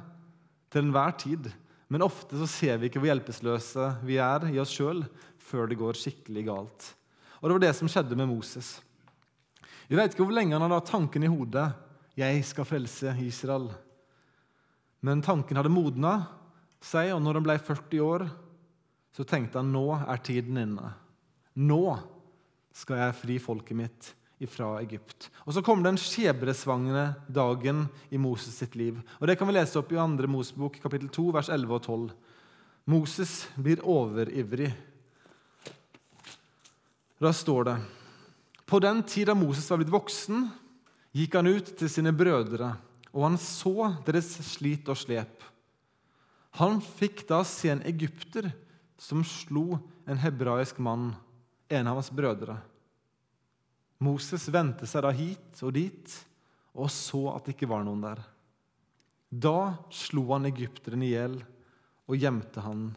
[0.74, 1.52] til enhver tid,
[1.94, 5.04] men ofte så ser vi ikke hvor hjelpeløse vi er i oss sjøl
[5.46, 6.89] før det går skikkelig galt.
[7.38, 8.80] Og Det var det som skjedde med Moses.
[9.86, 11.70] Vi vet ikke hvor lenge han hadde hatt tanken i hodet
[12.18, 13.74] 'Jeg skal frelse Israel'.
[15.02, 16.26] Men tanken hadde modna
[16.82, 18.30] seg, og når han ble 40 år,
[19.13, 21.05] så tenkte han nå er tiden inne.
[21.56, 21.98] Nå
[22.76, 24.12] skal jeg fri folket mitt
[24.52, 25.30] fra Egypt.
[25.48, 29.00] Og Så kommer den skjebnesvangre dagen i Moses sitt liv.
[29.20, 30.28] Og Det kan vi lese opp i 2.
[30.28, 32.12] Mosebok kapittel 2, vers 11 og 12.
[32.86, 34.74] Moses blir overivrig.
[37.18, 37.78] Da står det
[38.68, 40.52] På den tid da Moses var blitt voksen,
[41.15, 42.76] gikk han ut til sine brødre
[43.15, 45.44] og han så deres slit og slep.
[46.60, 48.50] Han fikk da se en egypter
[49.00, 51.13] som slo en hebraisk mann,
[51.69, 52.58] en av hans brødre.
[54.04, 56.15] Moses vendte seg da hit og dit
[56.75, 58.21] og så at det ikke var noen der.
[59.32, 61.39] Da slo han egypteren i hjel
[62.06, 62.89] og gjemte han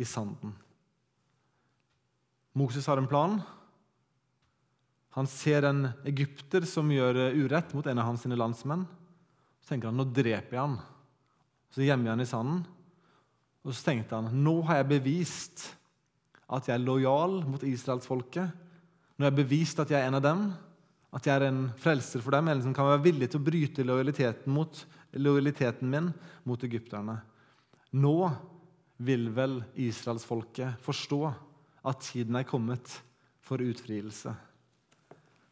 [0.00, 0.54] i sanden.
[2.56, 3.36] Moses har en plan.
[5.14, 8.86] Han ser en egypter som gjør urett mot en av hans landsmenn.
[9.60, 10.78] Så tenker han nå dreper jeg han.
[11.70, 12.62] Så gjemmer jeg han i sanden.
[13.60, 15.66] Og så tenkte han nå har jeg bevist
[16.50, 18.50] at jeg er lojal mot israelsfolket.
[19.16, 20.44] Nå har jeg bevist at jeg er en av dem,
[21.14, 23.86] at jeg er en frelser for dem, eller som kan være villig til å bryte
[23.86, 24.84] lojaliteten, mot,
[25.14, 26.10] lojaliteten min
[26.46, 27.18] mot egypterne.
[27.98, 28.16] Nå
[29.00, 31.20] vil vel israelsfolket forstå
[31.90, 32.98] at tiden er kommet
[33.44, 34.34] for utfrielse.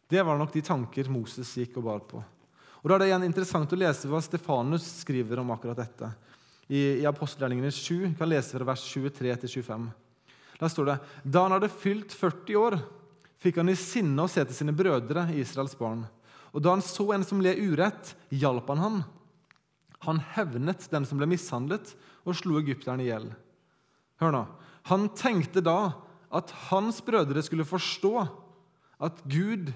[0.09, 2.21] Det var nok de tanker Moses gikk og bar på.
[2.79, 6.11] Og da er det igjen interessant å lese hva Stefanus skriver om akkurat dette.
[6.69, 9.89] I, i Apostelgjerningene 7 kan lese fra vers 23 til 25.
[10.59, 12.79] Da står det da han hadde fylt 40 år,
[13.38, 16.03] fikk han i sinne å se til sine brødre, Israels barn.
[16.51, 18.99] Og da han så en som led urett, hjalp han han.
[20.07, 21.92] Han hevnet den som ble mishandlet,
[22.27, 23.29] og slo egypteren i hjel.
[24.18, 24.44] Hør nå.
[24.90, 25.94] Han tenkte da
[26.35, 28.14] at hans brødre skulle forstå
[29.05, 29.71] at Gud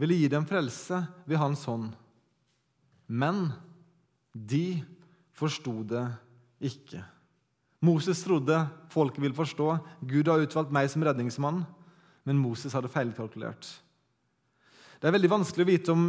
[0.00, 1.92] ville gi dem frelse ved hans hånd.
[3.06, 3.50] Men
[4.32, 4.80] de
[5.36, 6.04] forsto det
[6.70, 7.02] ikke.
[7.80, 8.56] Moses trodde
[8.92, 9.68] folket ville forstå.
[10.04, 11.62] Gud har utvalgt meg som redningsmann.
[12.28, 13.68] Men Moses hadde feilkalkulert.
[15.00, 16.04] Det er veldig vanskelig å vite om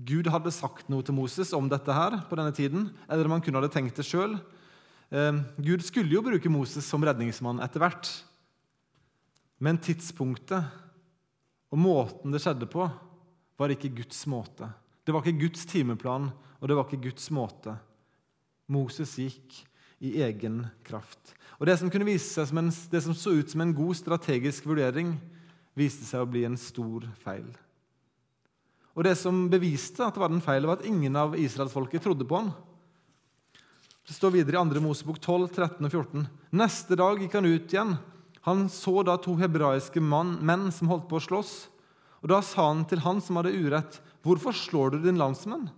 [0.00, 3.44] Gud hadde sagt noe til Moses om dette her på denne tiden, eller om han
[3.44, 4.38] kun hadde tenkt det sjøl.
[5.12, 8.10] Eh, Gud skulle jo bruke Moses som redningsmann etter hvert.
[9.60, 10.64] Men tidspunktet
[11.70, 12.88] og måten det skjedde på,
[13.60, 14.70] var ikke Guds måte.
[15.04, 17.76] Det var ikke Guds timeplan, og det var ikke Guds måte.
[18.70, 19.60] Moses gikk
[20.00, 21.34] i egen kraft.
[21.60, 23.96] Og Det som kunne vise seg som en, det som så ut som en god
[23.98, 25.12] strategisk vurdering,
[25.76, 27.46] viste seg å bli en stor feil.
[28.96, 32.26] Og Det som beviste at det var en feil, var at ingen av israelsfolket trodde
[32.26, 32.52] på han.
[34.08, 34.80] Det står videre i 2.
[34.82, 36.24] Mosebok 12, 13 og 14.
[36.58, 37.92] Neste dag gikk han ut igjen.
[38.48, 41.68] Han så da to hebraiske mann, menn som holdt på å slåss.
[42.24, 45.70] Og Da sa han til han som hadde urett, 'Hvorfor slår du din landsmenn?'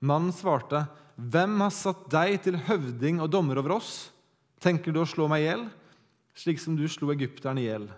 [0.00, 0.88] Mannen svarte,
[1.20, 4.10] 'Hvem har satt deg til høvding og dommer over oss?'
[4.60, 5.68] 'Tenker du å slå meg i hjel,
[6.34, 7.90] slik som du slo egypteren i hjel?'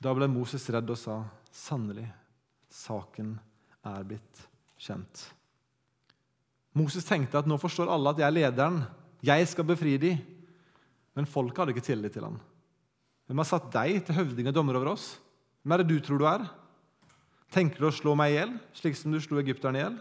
[0.00, 2.08] Da ble Moses redd og sa, 'Sannelig,
[2.68, 3.38] saken
[3.84, 5.32] er blitt kjent.'
[6.76, 8.82] Moses tenkte at nå forstår alle at jeg er lederen.
[9.24, 10.20] Jeg skal befri dem.
[11.16, 12.36] Men folket hadde ikke tillit til ham.
[13.24, 15.16] Hvem har satt deg til høvding og dommer over oss?
[15.64, 16.44] Hvem er det du tror du er?
[17.48, 19.96] Tenker du å slå meg i hjel, slik som du slo egypteren i hjel?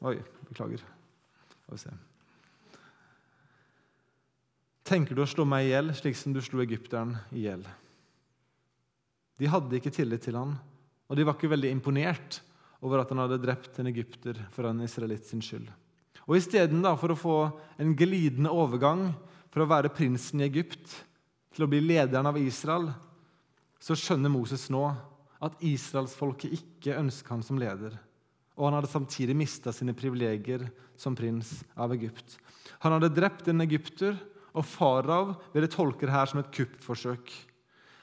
[0.00, 0.16] Oi,
[0.50, 0.82] beklager.
[4.90, 7.62] Tenker du å slå meg i hjel, slik som du slo egypteren i hjel?
[9.38, 10.56] De hadde ikke tillit til han,
[11.06, 12.40] og de var ikke veldig imponert
[12.82, 15.68] over at han hadde drept en egypter for en israelitt sin skyld.
[16.26, 17.38] Og Istedenfor å få
[17.80, 19.08] en glidende overgang
[19.50, 20.92] fra å være prinsen i Egypt
[21.54, 22.90] til å bli lederen av Israel,
[23.80, 24.84] så skjønner Moses nå
[25.40, 27.96] at israelsfolket ikke ønsker han som leder
[28.60, 30.66] og han hadde samtidig mista sine privilegier
[31.00, 32.36] som prins av Egypt.
[32.84, 34.18] Han hadde drept en egypter,
[34.52, 37.32] og farav ville tolke det her som et kuppforsøk.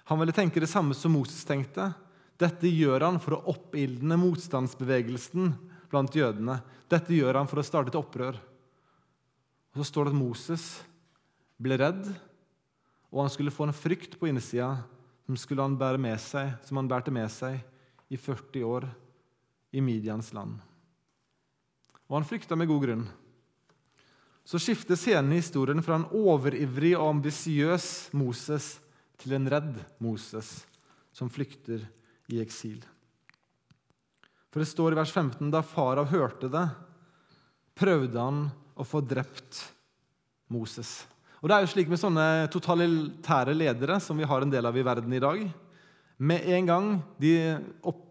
[0.09, 1.91] Han ville tenke det samme som Moses tenkte.
[2.39, 5.51] Dette gjør han for å oppildne motstandsbevegelsen
[5.91, 6.57] blant jødene.
[6.89, 8.39] Dette gjør han for å starte et opprør.
[9.75, 10.67] Og Så står det at Moses
[11.61, 12.07] ble redd,
[13.11, 14.71] og han skulle få en frykt på innsida
[15.27, 17.59] som, skulle han bære med seg, som han bærte med seg
[18.09, 18.87] i 40 år
[19.71, 20.59] i Midians land.
[22.07, 23.07] Og han frykta med god grunn.
[24.47, 28.77] Så skifter scenen i historien fra en overivrig og ambisiøs Moses
[29.19, 30.61] til en redd Moses
[31.11, 31.83] som flykter
[32.31, 32.79] i eksil.
[34.47, 36.63] For det står i vers 15.: Da farao hørte det,
[37.75, 39.65] prøvde han å få drept
[40.47, 41.03] Moses.
[41.41, 44.77] Og Det er jo slik med sånne totalitære ledere som vi har en del av
[44.77, 45.43] i verden i dag.
[46.17, 46.87] Med en gang
[47.21, 47.33] de
[47.83, 48.06] opp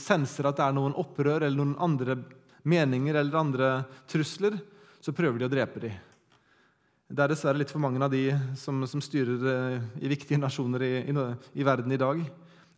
[0.00, 2.16] senser at det er noen opprør eller noen andre
[2.68, 3.70] meninger eller andre
[4.10, 4.56] trusler,
[5.02, 5.94] så prøver de å drepe dem.
[7.12, 10.84] Det er dessverre litt for mange av de som, som styrer eh, i viktige nasjoner
[10.86, 11.24] i, i,
[11.60, 12.22] i verden i dag.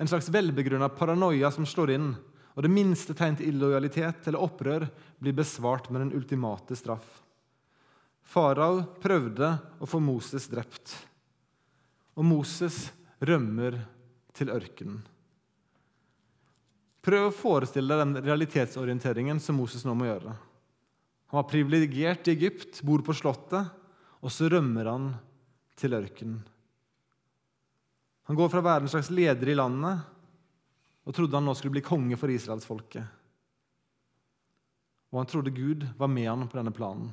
[0.01, 2.09] En slags velbegrunna paranoia som slår inn,
[2.55, 4.89] og det minste tegn til illojalitet eller opprør
[5.23, 7.07] blir besvart med den ultimate straff.
[8.27, 10.97] Farao prøvde å få Moses drept,
[12.19, 12.89] og Moses
[13.23, 13.79] rømmer
[14.35, 15.03] til ørkenen.
[17.05, 20.33] Prøv å forestille deg den realitetsorienteringen som Moses nå må gjøre.
[21.29, 23.69] Han var privilegert i Egypt, bor på slottet,
[24.25, 25.11] og så rømmer han
[25.77, 26.41] til ørkenen.
[28.25, 30.01] Han går fra å være en slags leder i landet
[31.05, 33.05] og trodde han nå skulle bli konge for israelsfolket.
[35.13, 37.13] Og han trodde Gud var med han på denne planen.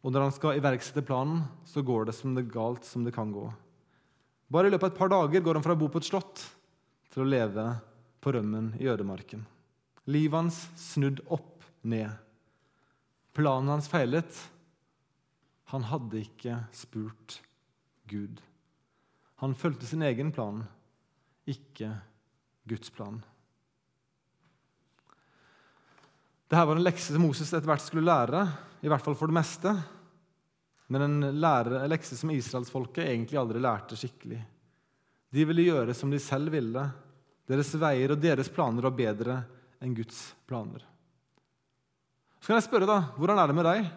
[0.00, 3.34] Og når han skal iverksette planen, så går det som det galt som det kan
[3.34, 3.48] gå.
[4.50, 6.44] Bare i løpet av et par dager går han fra å bo på et slott
[7.10, 7.66] til å leve
[8.20, 9.46] på rømmen i ødemarken.
[10.10, 12.10] Livet hans snudd opp ned.
[13.36, 14.36] Planen hans feilet.
[15.70, 17.40] Han hadde ikke spurt
[18.10, 18.40] Gud.
[19.40, 20.64] Han fulgte sin egen plan,
[21.48, 21.94] ikke
[22.68, 23.20] Guds plan.
[26.50, 28.42] Dette var en lekse som Moses etter hvert skulle lære,
[28.82, 29.72] i hvert fall for det meste.
[30.90, 34.40] Men en, lære, en lekse som israelsfolket egentlig aldri lærte skikkelig.
[35.30, 36.82] De ville gjøre som de selv ville.
[37.48, 39.40] Deres veier og deres planer var bedre
[39.80, 40.84] enn Guds planer.
[42.40, 43.90] Så kan jeg spørre, da, hvordan er det med deg?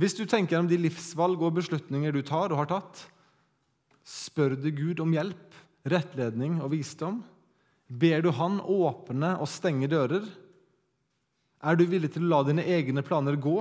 [0.00, 3.04] Hvis du tenker gjennom de livsvalg og beslutninger du tar og har tatt,
[4.04, 7.20] spør du Gud om hjelp, rettledning og visdom?
[7.86, 10.24] Ber du Han åpne og stenge dører?
[11.64, 13.58] Er du villig til å la dine egne planer gå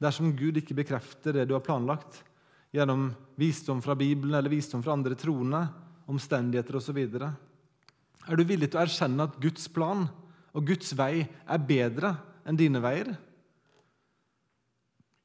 [0.00, 2.22] dersom Gud ikke bekrefter det du har planlagt,
[2.72, 5.66] gjennom visdom fra Bibelen eller visdom fra andre troende,
[6.10, 7.02] omstendigheter osv.?
[8.30, 10.04] Er du villig til å erkjenne at Guds plan
[10.54, 12.14] og Guds vei er bedre
[12.46, 13.10] enn dine veier?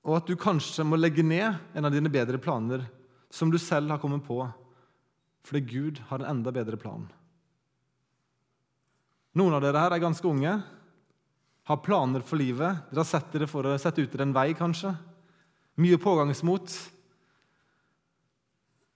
[0.06, 2.86] Og at du kanskje må legge ned en av dine bedre planer
[3.34, 4.40] som du selv har kommet på,
[5.46, 7.06] fordi Gud har en enda bedre plan.
[9.38, 10.56] Noen av dere her er ganske unge,
[11.66, 12.86] har planer for livet.
[12.90, 14.94] Dere har sett dere for å sette ut dere en vei, kanskje.
[15.82, 16.74] Mye pågangsmot.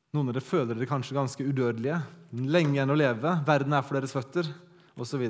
[0.10, 2.00] Noen av dere føler dere kanskje ganske udødelige.
[2.50, 3.34] Lenge igjen å leve.
[3.46, 4.48] Verden er for deres føtter,
[4.98, 5.26] osv.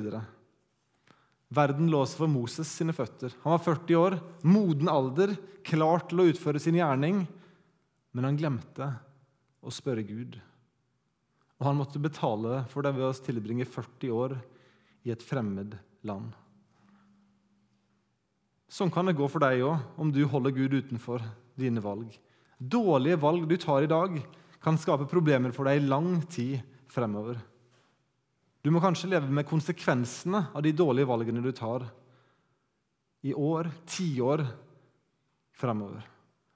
[1.52, 3.34] Verden lå også for Moses sine føtter.
[3.42, 4.16] Han var 40 år,
[4.46, 5.34] moden alder,
[5.66, 7.26] klar til å utføre sin gjerning.
[8.16, 8.88] Men han glemte
[9.60, 10.40] å spørre Gud.
[11.60, 14.38] Og han måtte betale for det ved å tilbringe 40 år
[15.04, 15.76] i et fremmed
[16.08, 16.32] land.
[18.70, 21.24] Sånn kan det gå for deg òg, om du holder Gud utenfor
[21.58, 22.14] dine valg.
[22.56, 24.20] Dårlige valg du tar i dag,
[24.60, 27.38] kan skape problemer for deg i lang tid fremover.
[28.60, 31.86] Du må kanskje leve med konsekvensene av de dårlige valgene du tar
[33.24, 34.44] i år, tiår
[35.56, 36.04] fremover.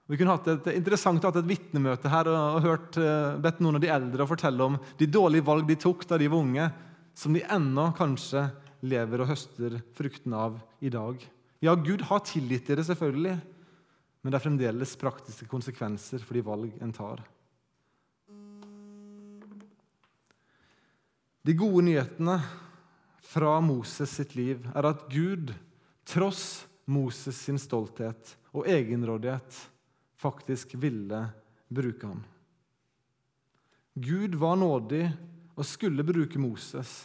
[0.05, 3.81] Vi kunne hatt et interessant hatt et vitnemøte her og, hørt, eh, bedt noen av
[3.81, 6.67] de eldre å fortelle om de dårlige valg de tok da de var unge,
[7.17, 8.51] som de ennå kanskje
[8.85, 11.17] lever og høster fruktene av i dag.
[11.65, 13.41] Ja, Gud har tilgitt dere, selvfølgelig,
[14.21, 17.25] men det er fremdeles praktiske konsekvenser for de valg en tar.
[21.45, 22.39] De gode nyhetene
[23.21, 25.51] fra Moses sitt liv er at Gud,
[26.09, 29.59] tross Moses sin stolthet og egenrådighet,
[30.17, 31.21] faktisk ville
[31.69, 32.23] bruke ham.
[33.95, 35.05] Gud var nådig
[35.55, 37.05] og skulle bruke Moses,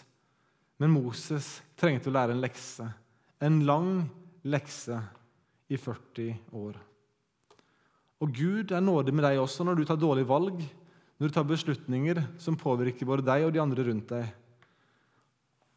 [0.80, 2.88] men Moses trengte å lære en lekse.
[3.44, 4.06] En lang
[4.48, 5.02] lekse
[5.68, 6.80] i 40 år.
[8.24, 10.64] Og Gud er nådig med deg også når du tar dårlige valg,
[11.20, 14.30] når du tar beslutninger som påvirker både deg og de andre rundt deg.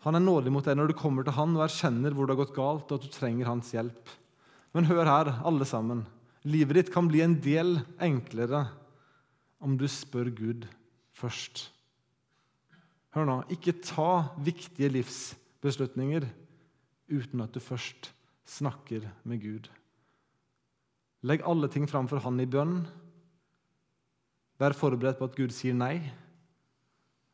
[0.06, 2.42] Han er nådig mot deg når du kommer til han og erkjenner hvor det har
[2.44, 4.12] gått galt, og at du trenger hans hjelp.
[4.74, 6.04] Men hør her, alle sammen.
[6.46, 8.64] Livet ditt kan bli en del enklere
[9.62, 10.66] om du spør Gud
[11.14, 11.68] først.
[13.14, 16.26] Hør nå, ikke ta viktige livsbeslutninger
[17.12, 18.10] uten at du først
[18.48, 19.68] snakker med Gud.
[21.22, 22.80] Legg alle ting fram for Han i bønn.
[24.62, 25.96] Vær forberedt på at Gud sier nei.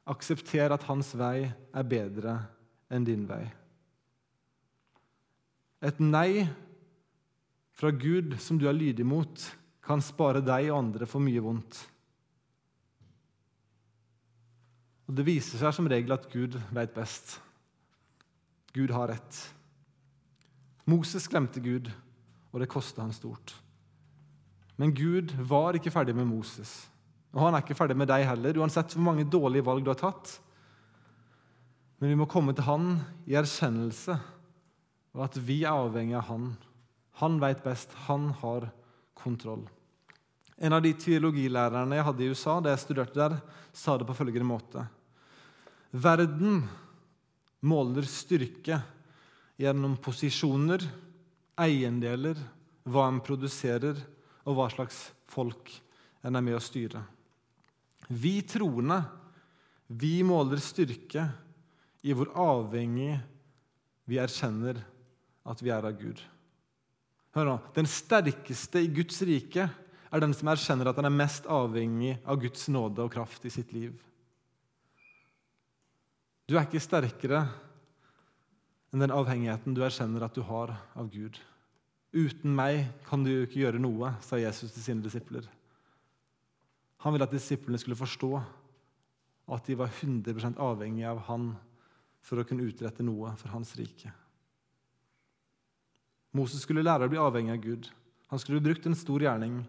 [0.08, 2.38] Aksepter at hans vei er bedre
[2.88, 3.42] enn din vei.
[5.84, 6.48] Et nei
[7.78, 9.44] fra Gud som du er lydig mot,
[9.84, 11.84] kan spare deg og andre for mye vondt.
[15.08, 17.38] Og Det viser seg som regel at Gud vet best.
[18.76, 19.38] Gud har rett.
[20.88, 21.88] Moses glemte Gud,
[22.52, 23.54] og det kosta han stort.
[24.76, 26.88] Men Gud var ikke ferdig med Moses,
[27.34, 30.00] og han er ikke ferdig med deg heller, uansett hvor mange dårlige valg du har
[30.00, 30.38] tatt.
[31.98, 32.92] Men vi må komme til han
[33.28, 34.16] i erkjennelse
[35.18, 36.52] og at vi er avhengig av han.
[37.22, 37.94] Han veit best.
[38.06, 38.68] Han har
[39.18, 39.64] kontroll.
[40.58, 43.34] En av de teologilærerne jeg hadde i USA, da jeg studerte der,
[43.74, 44.84] sa det på følgende måte.
[45.90, 46.62] Verden
[47.66, 48.78] måler styrke
[49.58, 50.82] gjennom posisjoner,
[51.58, 52.38] eiendeler,
[52.86, 53.98] hva en produserer,
[54.46, 55.72] og hva slags folk
[56.24, 57.02] en er med å styre.
[58.08, 59.02] Vi troende
[59.88, 61.22] vi måler styrke
[62.04, 63.14] i hvor avhengig
[64.08, 64.80] vi erkjenner
[65.48, 66.20] at vi er av Gud.
[67.36, 69.64] Hør nå, Den sterkeste i Guds rike
[70.08, 73.52] er den som erkjenner at han er mest avhengig av Guds nåde og kraft i
[73.52, 73.96] sitt liv.
[76.48, 77.42] Du er ikke sterkere
[78.92, 81.36] enn den avhengigheten du erkjenner at du har av Gud.
[82.12, 85.44] Uten meg kan du ikke gjøre noe, sa Jesus til sine disipler.
[87.04, 88.30] Han ville at disiplene skulle forstå
[89.48, 91.52] at de var 100 avhengige av han
[92.24, 94.10] for å kunne utrette noe for hans rike.
[96.36, 97.88] Moses skulle lære å bli avhengig av Gud.
[98.28, 99.62] Han skulle brukt en stor gjerning,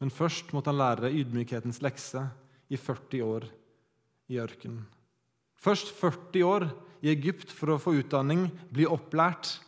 [0.00, 2.22] men først måtte han lære ydmykhetens lekse
[2.72, 3.48] i 40 år
[4.32, 4.86] i ørkenen.
[5.60, 6.68] Først 40 år
[7.04, 9.58] i Egypt for å få utdanning, bli opplært,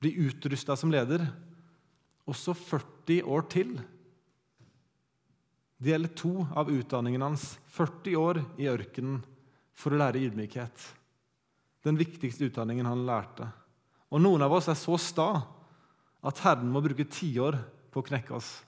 [0.00, 1.24] bli utrusta som leder.
[2.28, 3.74] Og så 40 år til.
[5.80, 7.58] Det gjelder to av utdanningen hans.
[7.72, 9.22] 40 år i ørkenen
[9.72, 10.82] for å lære ydmykhet.
[11.88, 13.46] Den viktigste utdanningen han lærte.
[14.12, 15.30] Og noen av oss er så sta
[16.20, 17.56] at Herren må bruke tiår
[17.88, 18.58] på å knekke oss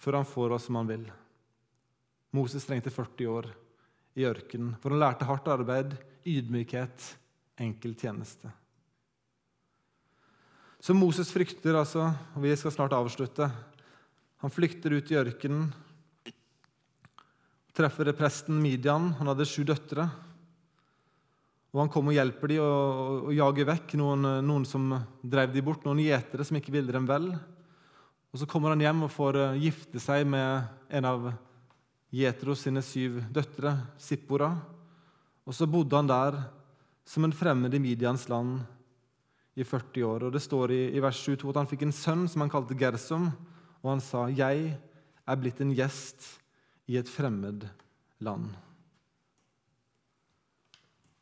[0.00, 1.02] før han får oss som han vil.
[2.32, 3.50] Moses trengte 40 år
[4.16, 5.92] i ørkenen, for han lærte hardt arbeid,
[6.24, 7.04] ydmykhet,
[7.60, 8.48] enkel tjeneste.
[10.80, 13.50] Så Moses frykter altså, og vi skal snart avslutte
[14.38, 15.72] Han flykter ut i ørkenen,
[17.78, 19.12] treffer presten Midian.
[19.20, 20.08] Han hadde sju døtre.
[21.70, 24.88] Og Han kommer og hjelper dem og jager vekk noen, noen som
[25.22, 27.28] drev dem bort, noen gjetere som ikke ville dem vel.
[28.32, 31.28] Og Så kommer han hjem og får eh, gifte seg med en av
[32.10, 34.50] Jetros sine syv døtre, Sippora.
[35.46, 36.40] Og så bodde han der
[37.08, 38.64] som en fremmed i Midians land
[39.54, 40.26] i 40 år.
[40.26, 42.76] Og Det står i, i vers 22 at han fikk en sønn som han kalte
[42.76, 43.30] Gersom,
[43.84, 44.74] og han sa, 'Jeg
[45.28, 46.38] er blitt en gjest
[46.88, 47.68] i et fremmed
[48.24, 48.56] land'.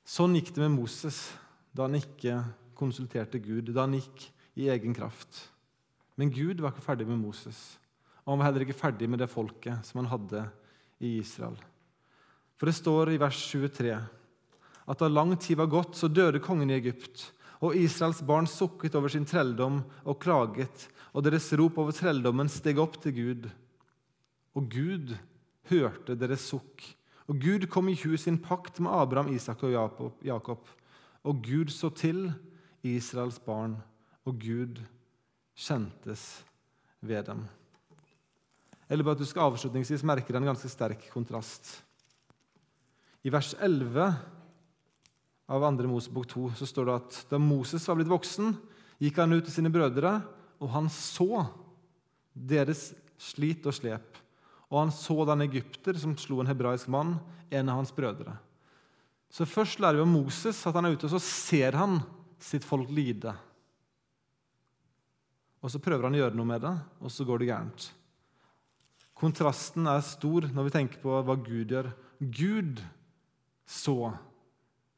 [0.06, 1.18] Sånn gikk det med Moses
[1.74, 2.38] da han ikke
[2.78, 5.48] konsulterte Gud, da han gikk i egen kraft.
[6.16, 7.76] Men Gud var ikke ferdig med Moses,
[8.24, 10.46] og han var heller ikke ferdig med det folket som han hadde
[11.02, 11.58] i Israel.
[12.56, 13.98] For det står i vers 23
[14.86, 17.32] at da lang tid var gått, så døde kongen i Egypt.
[17.64, 22.78] Og Israels barn sukket over sin trelldom og klaget, og deres rop over trelldommen steg
[22.78, 23.48] opp til Gud.
[24.54, 25.16] Og Gud
[25.70, 26.84] hørte deres sukk.
[27.26, 29.74] Og Gud kom i hu sin pakt med Abraham, Isak og
[30.22, 30.68] Jakob.
[31.26, 32.28] Og Gud så til
[32.86, 33.76] Israels barn,
[34.24, 34.78] og Gud
[35.56, 36.44] kjentes
[37.00, 37.42] ved dem.
[38.88, 41.80] Eller bare at du skal avslutningsvis merke deg en ganske sterk kontrast.
[43.26, 44.04] I vers 11
[45.50, 45.88] av 2.
[45.90, 48.54] Mosebok 2 så står det at da Moses var blitt voksen,
[49.02, 50.20] gikk han ut til sine brødre,
[50.62, 51.42] og han så
[52.32, 54.22] deres slit og slep.
[54.70, 57.16] Og han så den egypter som slo en hebraisk mann,
[57.50, 58.34] en av hans brødre.
[59.30, 62.00] Så Først lærer vi om Moses, at han er ute, og så ser han
[62.42, 63.34] sitt folk lide.
[65.62, 67.88] Og Så prøver han å gjøre noe med det, og så går det gærent.
[69.16, 71.88] Kontrasten er stor når vi tenker på hva Gud gjør.
[72.20, 72.82] Gud
[73.66, 74.12] så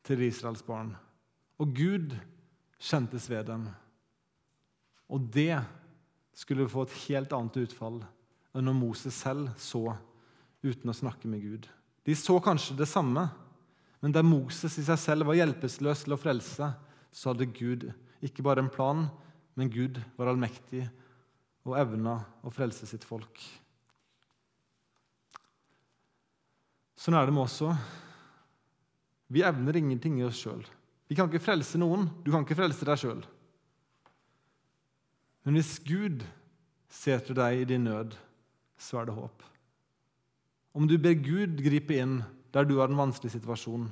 [0.05, 0.91] til Israels barn,
[1.61, 2.17] og Gud
[2.79, 3.69] kjentes ved dem.
[5.09, 5.57] Og det
[6.37, 8.03] skulle få et helt annet utfall
[8.57, 9.83] enn når Moses selv så
[10.65, 11.69] uten å snakke med Gud.
[12.05, 13.29] De så kanskje det samme,
[14.01, 16.71] men der Moses i seg selv var hjelpeløs til å frelse,
[17.13, 17.89] så hadde Gud
[18.25, 19.07] ikke bare en plan,
[19.59, 20.85] men Gud var allmektig
[21.69, 23.43] og evna å frelse sitt folk.
[26.99, 27.75] Sånn er det med oss òg.
[29.29, 30.65] Vi evner ingenting i oss sjøl.
[31.09, 32.09] Vi kan ikke frelse noen.
[32.25, 33.21] Du kan ikke frelse deg sjøl.
[35.45, 36.25] Men hvis Gud
[36.93, 38.17] ser til deg i din nød,
[38.79, 39.45] så er det håp.
[40.79, 42.21] Om du ber Gud gripe inn
[42.55, 43.89] der du har en vanskelig situasjon,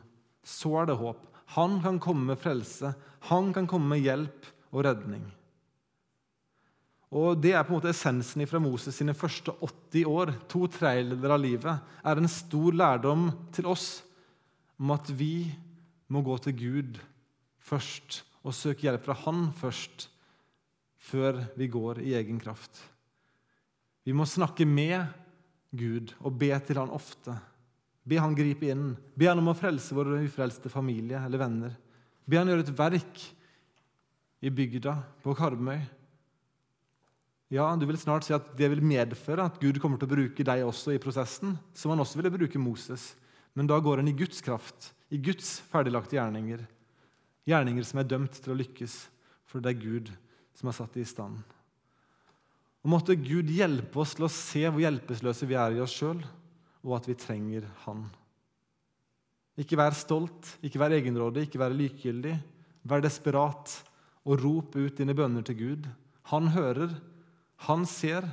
[0.47, 1.25] så er det håp.
[1.59, 2.95] Han kan komme med frelse.
[3.31, 5.27] Han kan komme med hjelp og redning.
[7.17, 11.37] Og Det er på en måte essensen fra Moses sine første 80 år, to tredjedeler
[11.37, 14.03] av livet, er en stor lærdom til oss
[14.77, 15.47] om at vi
[16.13, 16.99] må gå til Gud
[17.63, 20.09] først og søke hjelp fra Han først,
[20.99, 22.83] før vi går i egen kraft.
[24.07, 25.03] Vi må snakke med
[25.75, 27.35] Gud og be til Han ofte.
[28.07, 28.93] Be Han gripe inn.
[29.19, 31.75] Be Han om å frelse vår ufrelste familie eller venner.
[32.23, 33.27] Be Han gjøre et verk
[34.47, 34.95] i bygda
[35.25, 35.81] på Karmøy
[37.53, 40.47] ja, Du vil snart si at det vil medføre at Gud kommer til å bruke
[40.47, 43.13] deg også i prosessen, som han også ville bruke Moses.
[43.55, 46.65] Men da går han i Guds kraft, i Guds ferdiglagte gjerninger.
[47.47, 48.97] Gjerninger som er dømt til å lykkes,
[49.47, 50.11] for det er Gud
[50.59, 51.39] som har satt det i stand.
[52.87, 56.21] Og Måtte Gud hjelpe oss til å se hvor hjelpeløse vi er i oss sjøl,
[56.87, 58.05] og at vi trenger Han.
[59.59, 62.37] Ikke vær stolt, ikke vær egenrådig, ikke vær likegyldig.
[62.87, 63.73] Vær desperat
[64.23, 65.89] og rop ut dine bønner til Gud.
[66.31, 66.95] Han hører,
[67.67, 68.29] han ser,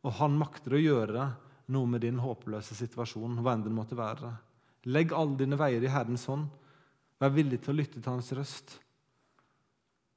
[0.00, 1.28] og han makter å gjøre
[1.74, 4.32] noe med din håpløse situasjon, hva enn den måtte være.
[4.88, 6.48] Legg alle dine veier i Herrens hånd,
[7.22, 8.72] Vær villig til å lytte til hans røst,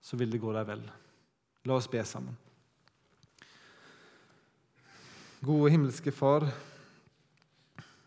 [0.01, 0.81] så vil det gå deg vel.
[1.69, 2.33] La oss be sammen.
[5.45, 6.41] Gode himmelske Far.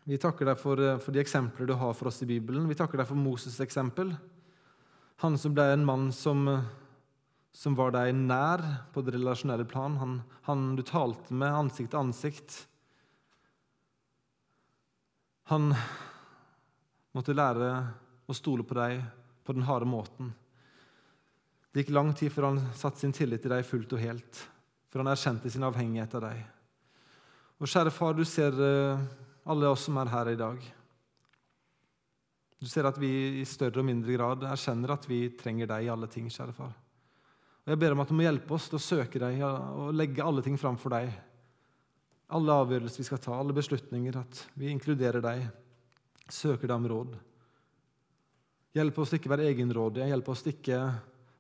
[0.03, 2.67] Vi takker deg for, eh, for, de eksempler du har for oss i Bibelen.
[2.67, 4.11] Vi takker deg for Moses' eksempel.
[5.23, 6.65] Han som ble en mann som, eh,
[7.53, 8.59] som var deg nær
[8.93, 9.97] på det relasjonelle plan.
[9.97, 12.67] Han, han du talte med ansikt til ansikt.
[15.45, 15.77] Han
[17.15, 17.95] måtte lære
[18.27, 19.05] å stole på deg
[19.45, 20.35] på den harde måten.
[21.73, 24.49] Det gikk lang tid før han satte sin tillit til deg fullt og helt,
[24.91, 26.58] før han erkjente sin avhengighet av deg.
[27.59, 29.07] Og kjære far, du ser eh,
[29.51, 30.59] alle oss som er her i dag.
[32.59, 35.91] Du ser at vi i større og mindre grad erkjenner at vi trenger deg i
[35.91, 36.75] alle ting, kjære far.
[37.67, 40.25] Og Jeg ber om at du må hjelpe oss til å søke deg og legge
[40.25, 41.11] alle ting framfor deg.
[42.35, 45.47] Alle avgjørelser vi skal ta, alle beslutninger, at vi inkluderer deg,
[46.29, 47.19] søker deg om råd.
[48.79, 50.81] Hjelp oss til ikke være egenrådige, hjelp oss til ikke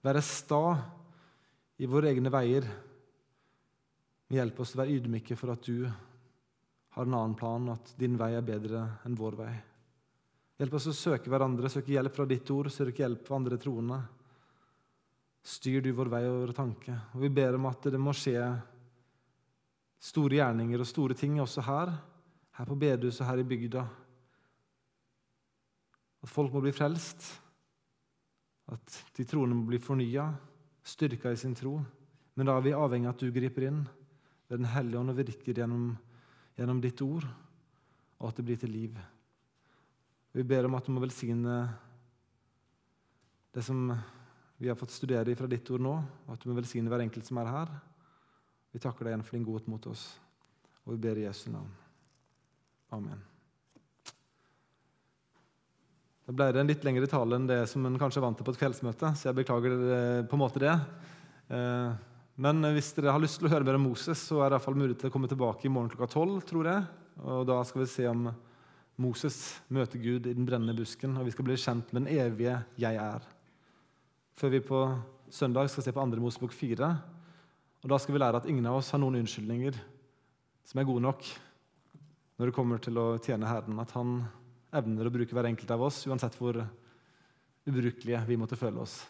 [0.06, 0.62] være sta
[1.78, 2.66] i våre egne veier.
[4.32, 5.86] Hjelp oss til å være ydmyke for at du
[6.99, 9.53] har en annen plan, at din vei er bedre enn vår vei.
[10.59, 13.99] Hjelp oss å søke hverandre, søke hjelp fra ditt ord, søke hjelp fra andre troende.
[15.46, 16.96] Styr du vår vei og vår tanke.
[17.14, 18.42] Og Vi ber om at det må skje
[20.09, 21.92] store gjerninger og store ting også her,
[22.59, 23.86] her på bedehuset her i bygda.
[26.26, 27.30] At folk må bli frelst,
[28.74, 30.26] at de troende må bli fornya,
[30.82, 31.76] styrka i sin tro.
[32.34, 33.80] Men da er vi avhengig av at du griper inn
[34.51, 35.92] ved Den hellige ånd og virker gjennom
[36.59, 37.26] gjennom ditt ord,
[38.18, 38.96] og at det blir til liv.
[40.34, 41.61] Vi ber om at du må velsigne
[43.54, 43.88] det som
[44.59, 45.94] vi har fått studere fra ditt ord nå,
[46.26, 47.70] og at du må velsigne hver enkelt som er her.
[48.74, 50.11] Vi takker deg igjen for din godhet mot oss,
[50.84, 51.70] og vi ber i Jesu navn.
[52.96, 53.22] Amen.
[56.26, 58.44] Da ble det en litt lengre tale enn det som en kanskje er vant til
[58.44, 59.78] på et kveldsmøte, så jeg beklager
[60.28, 60.74] på en måte det.
[62.39, 64.61] Eh, men hvis dere har lyst til å høre mer om Moses, så er det
[64.61, 66.45] i fall mulig til å komme tilbake i morgen klokka tolv.
[66.47, 66.84] tror jeg.
[67.24, 68.32] Og Da skal vi se om
[68.97, 72.64] Moses møter Gud i den brennende busken, og vi skal bli kjent med den evige
[72.78, 73.26] 'jeg er'.
[74.36, 76.20] Før vi på søndag skal se på 2.
[76.20, 77.03] Mosebok 4.
[77.82, 79.74] Og da skal vi lære at ingen av oss har noen unnskyldninger
[80.64, 81.22] som er gode nok
[82.39, 83.80] når det kommer til å tjene Herren.
[83.80, 84.28] At Han
[84.72, 86.68] evner å bruke hver enkelt av oss, uansett hvor
[87.66, 89.07] ubrukelige vi måtte føle oss.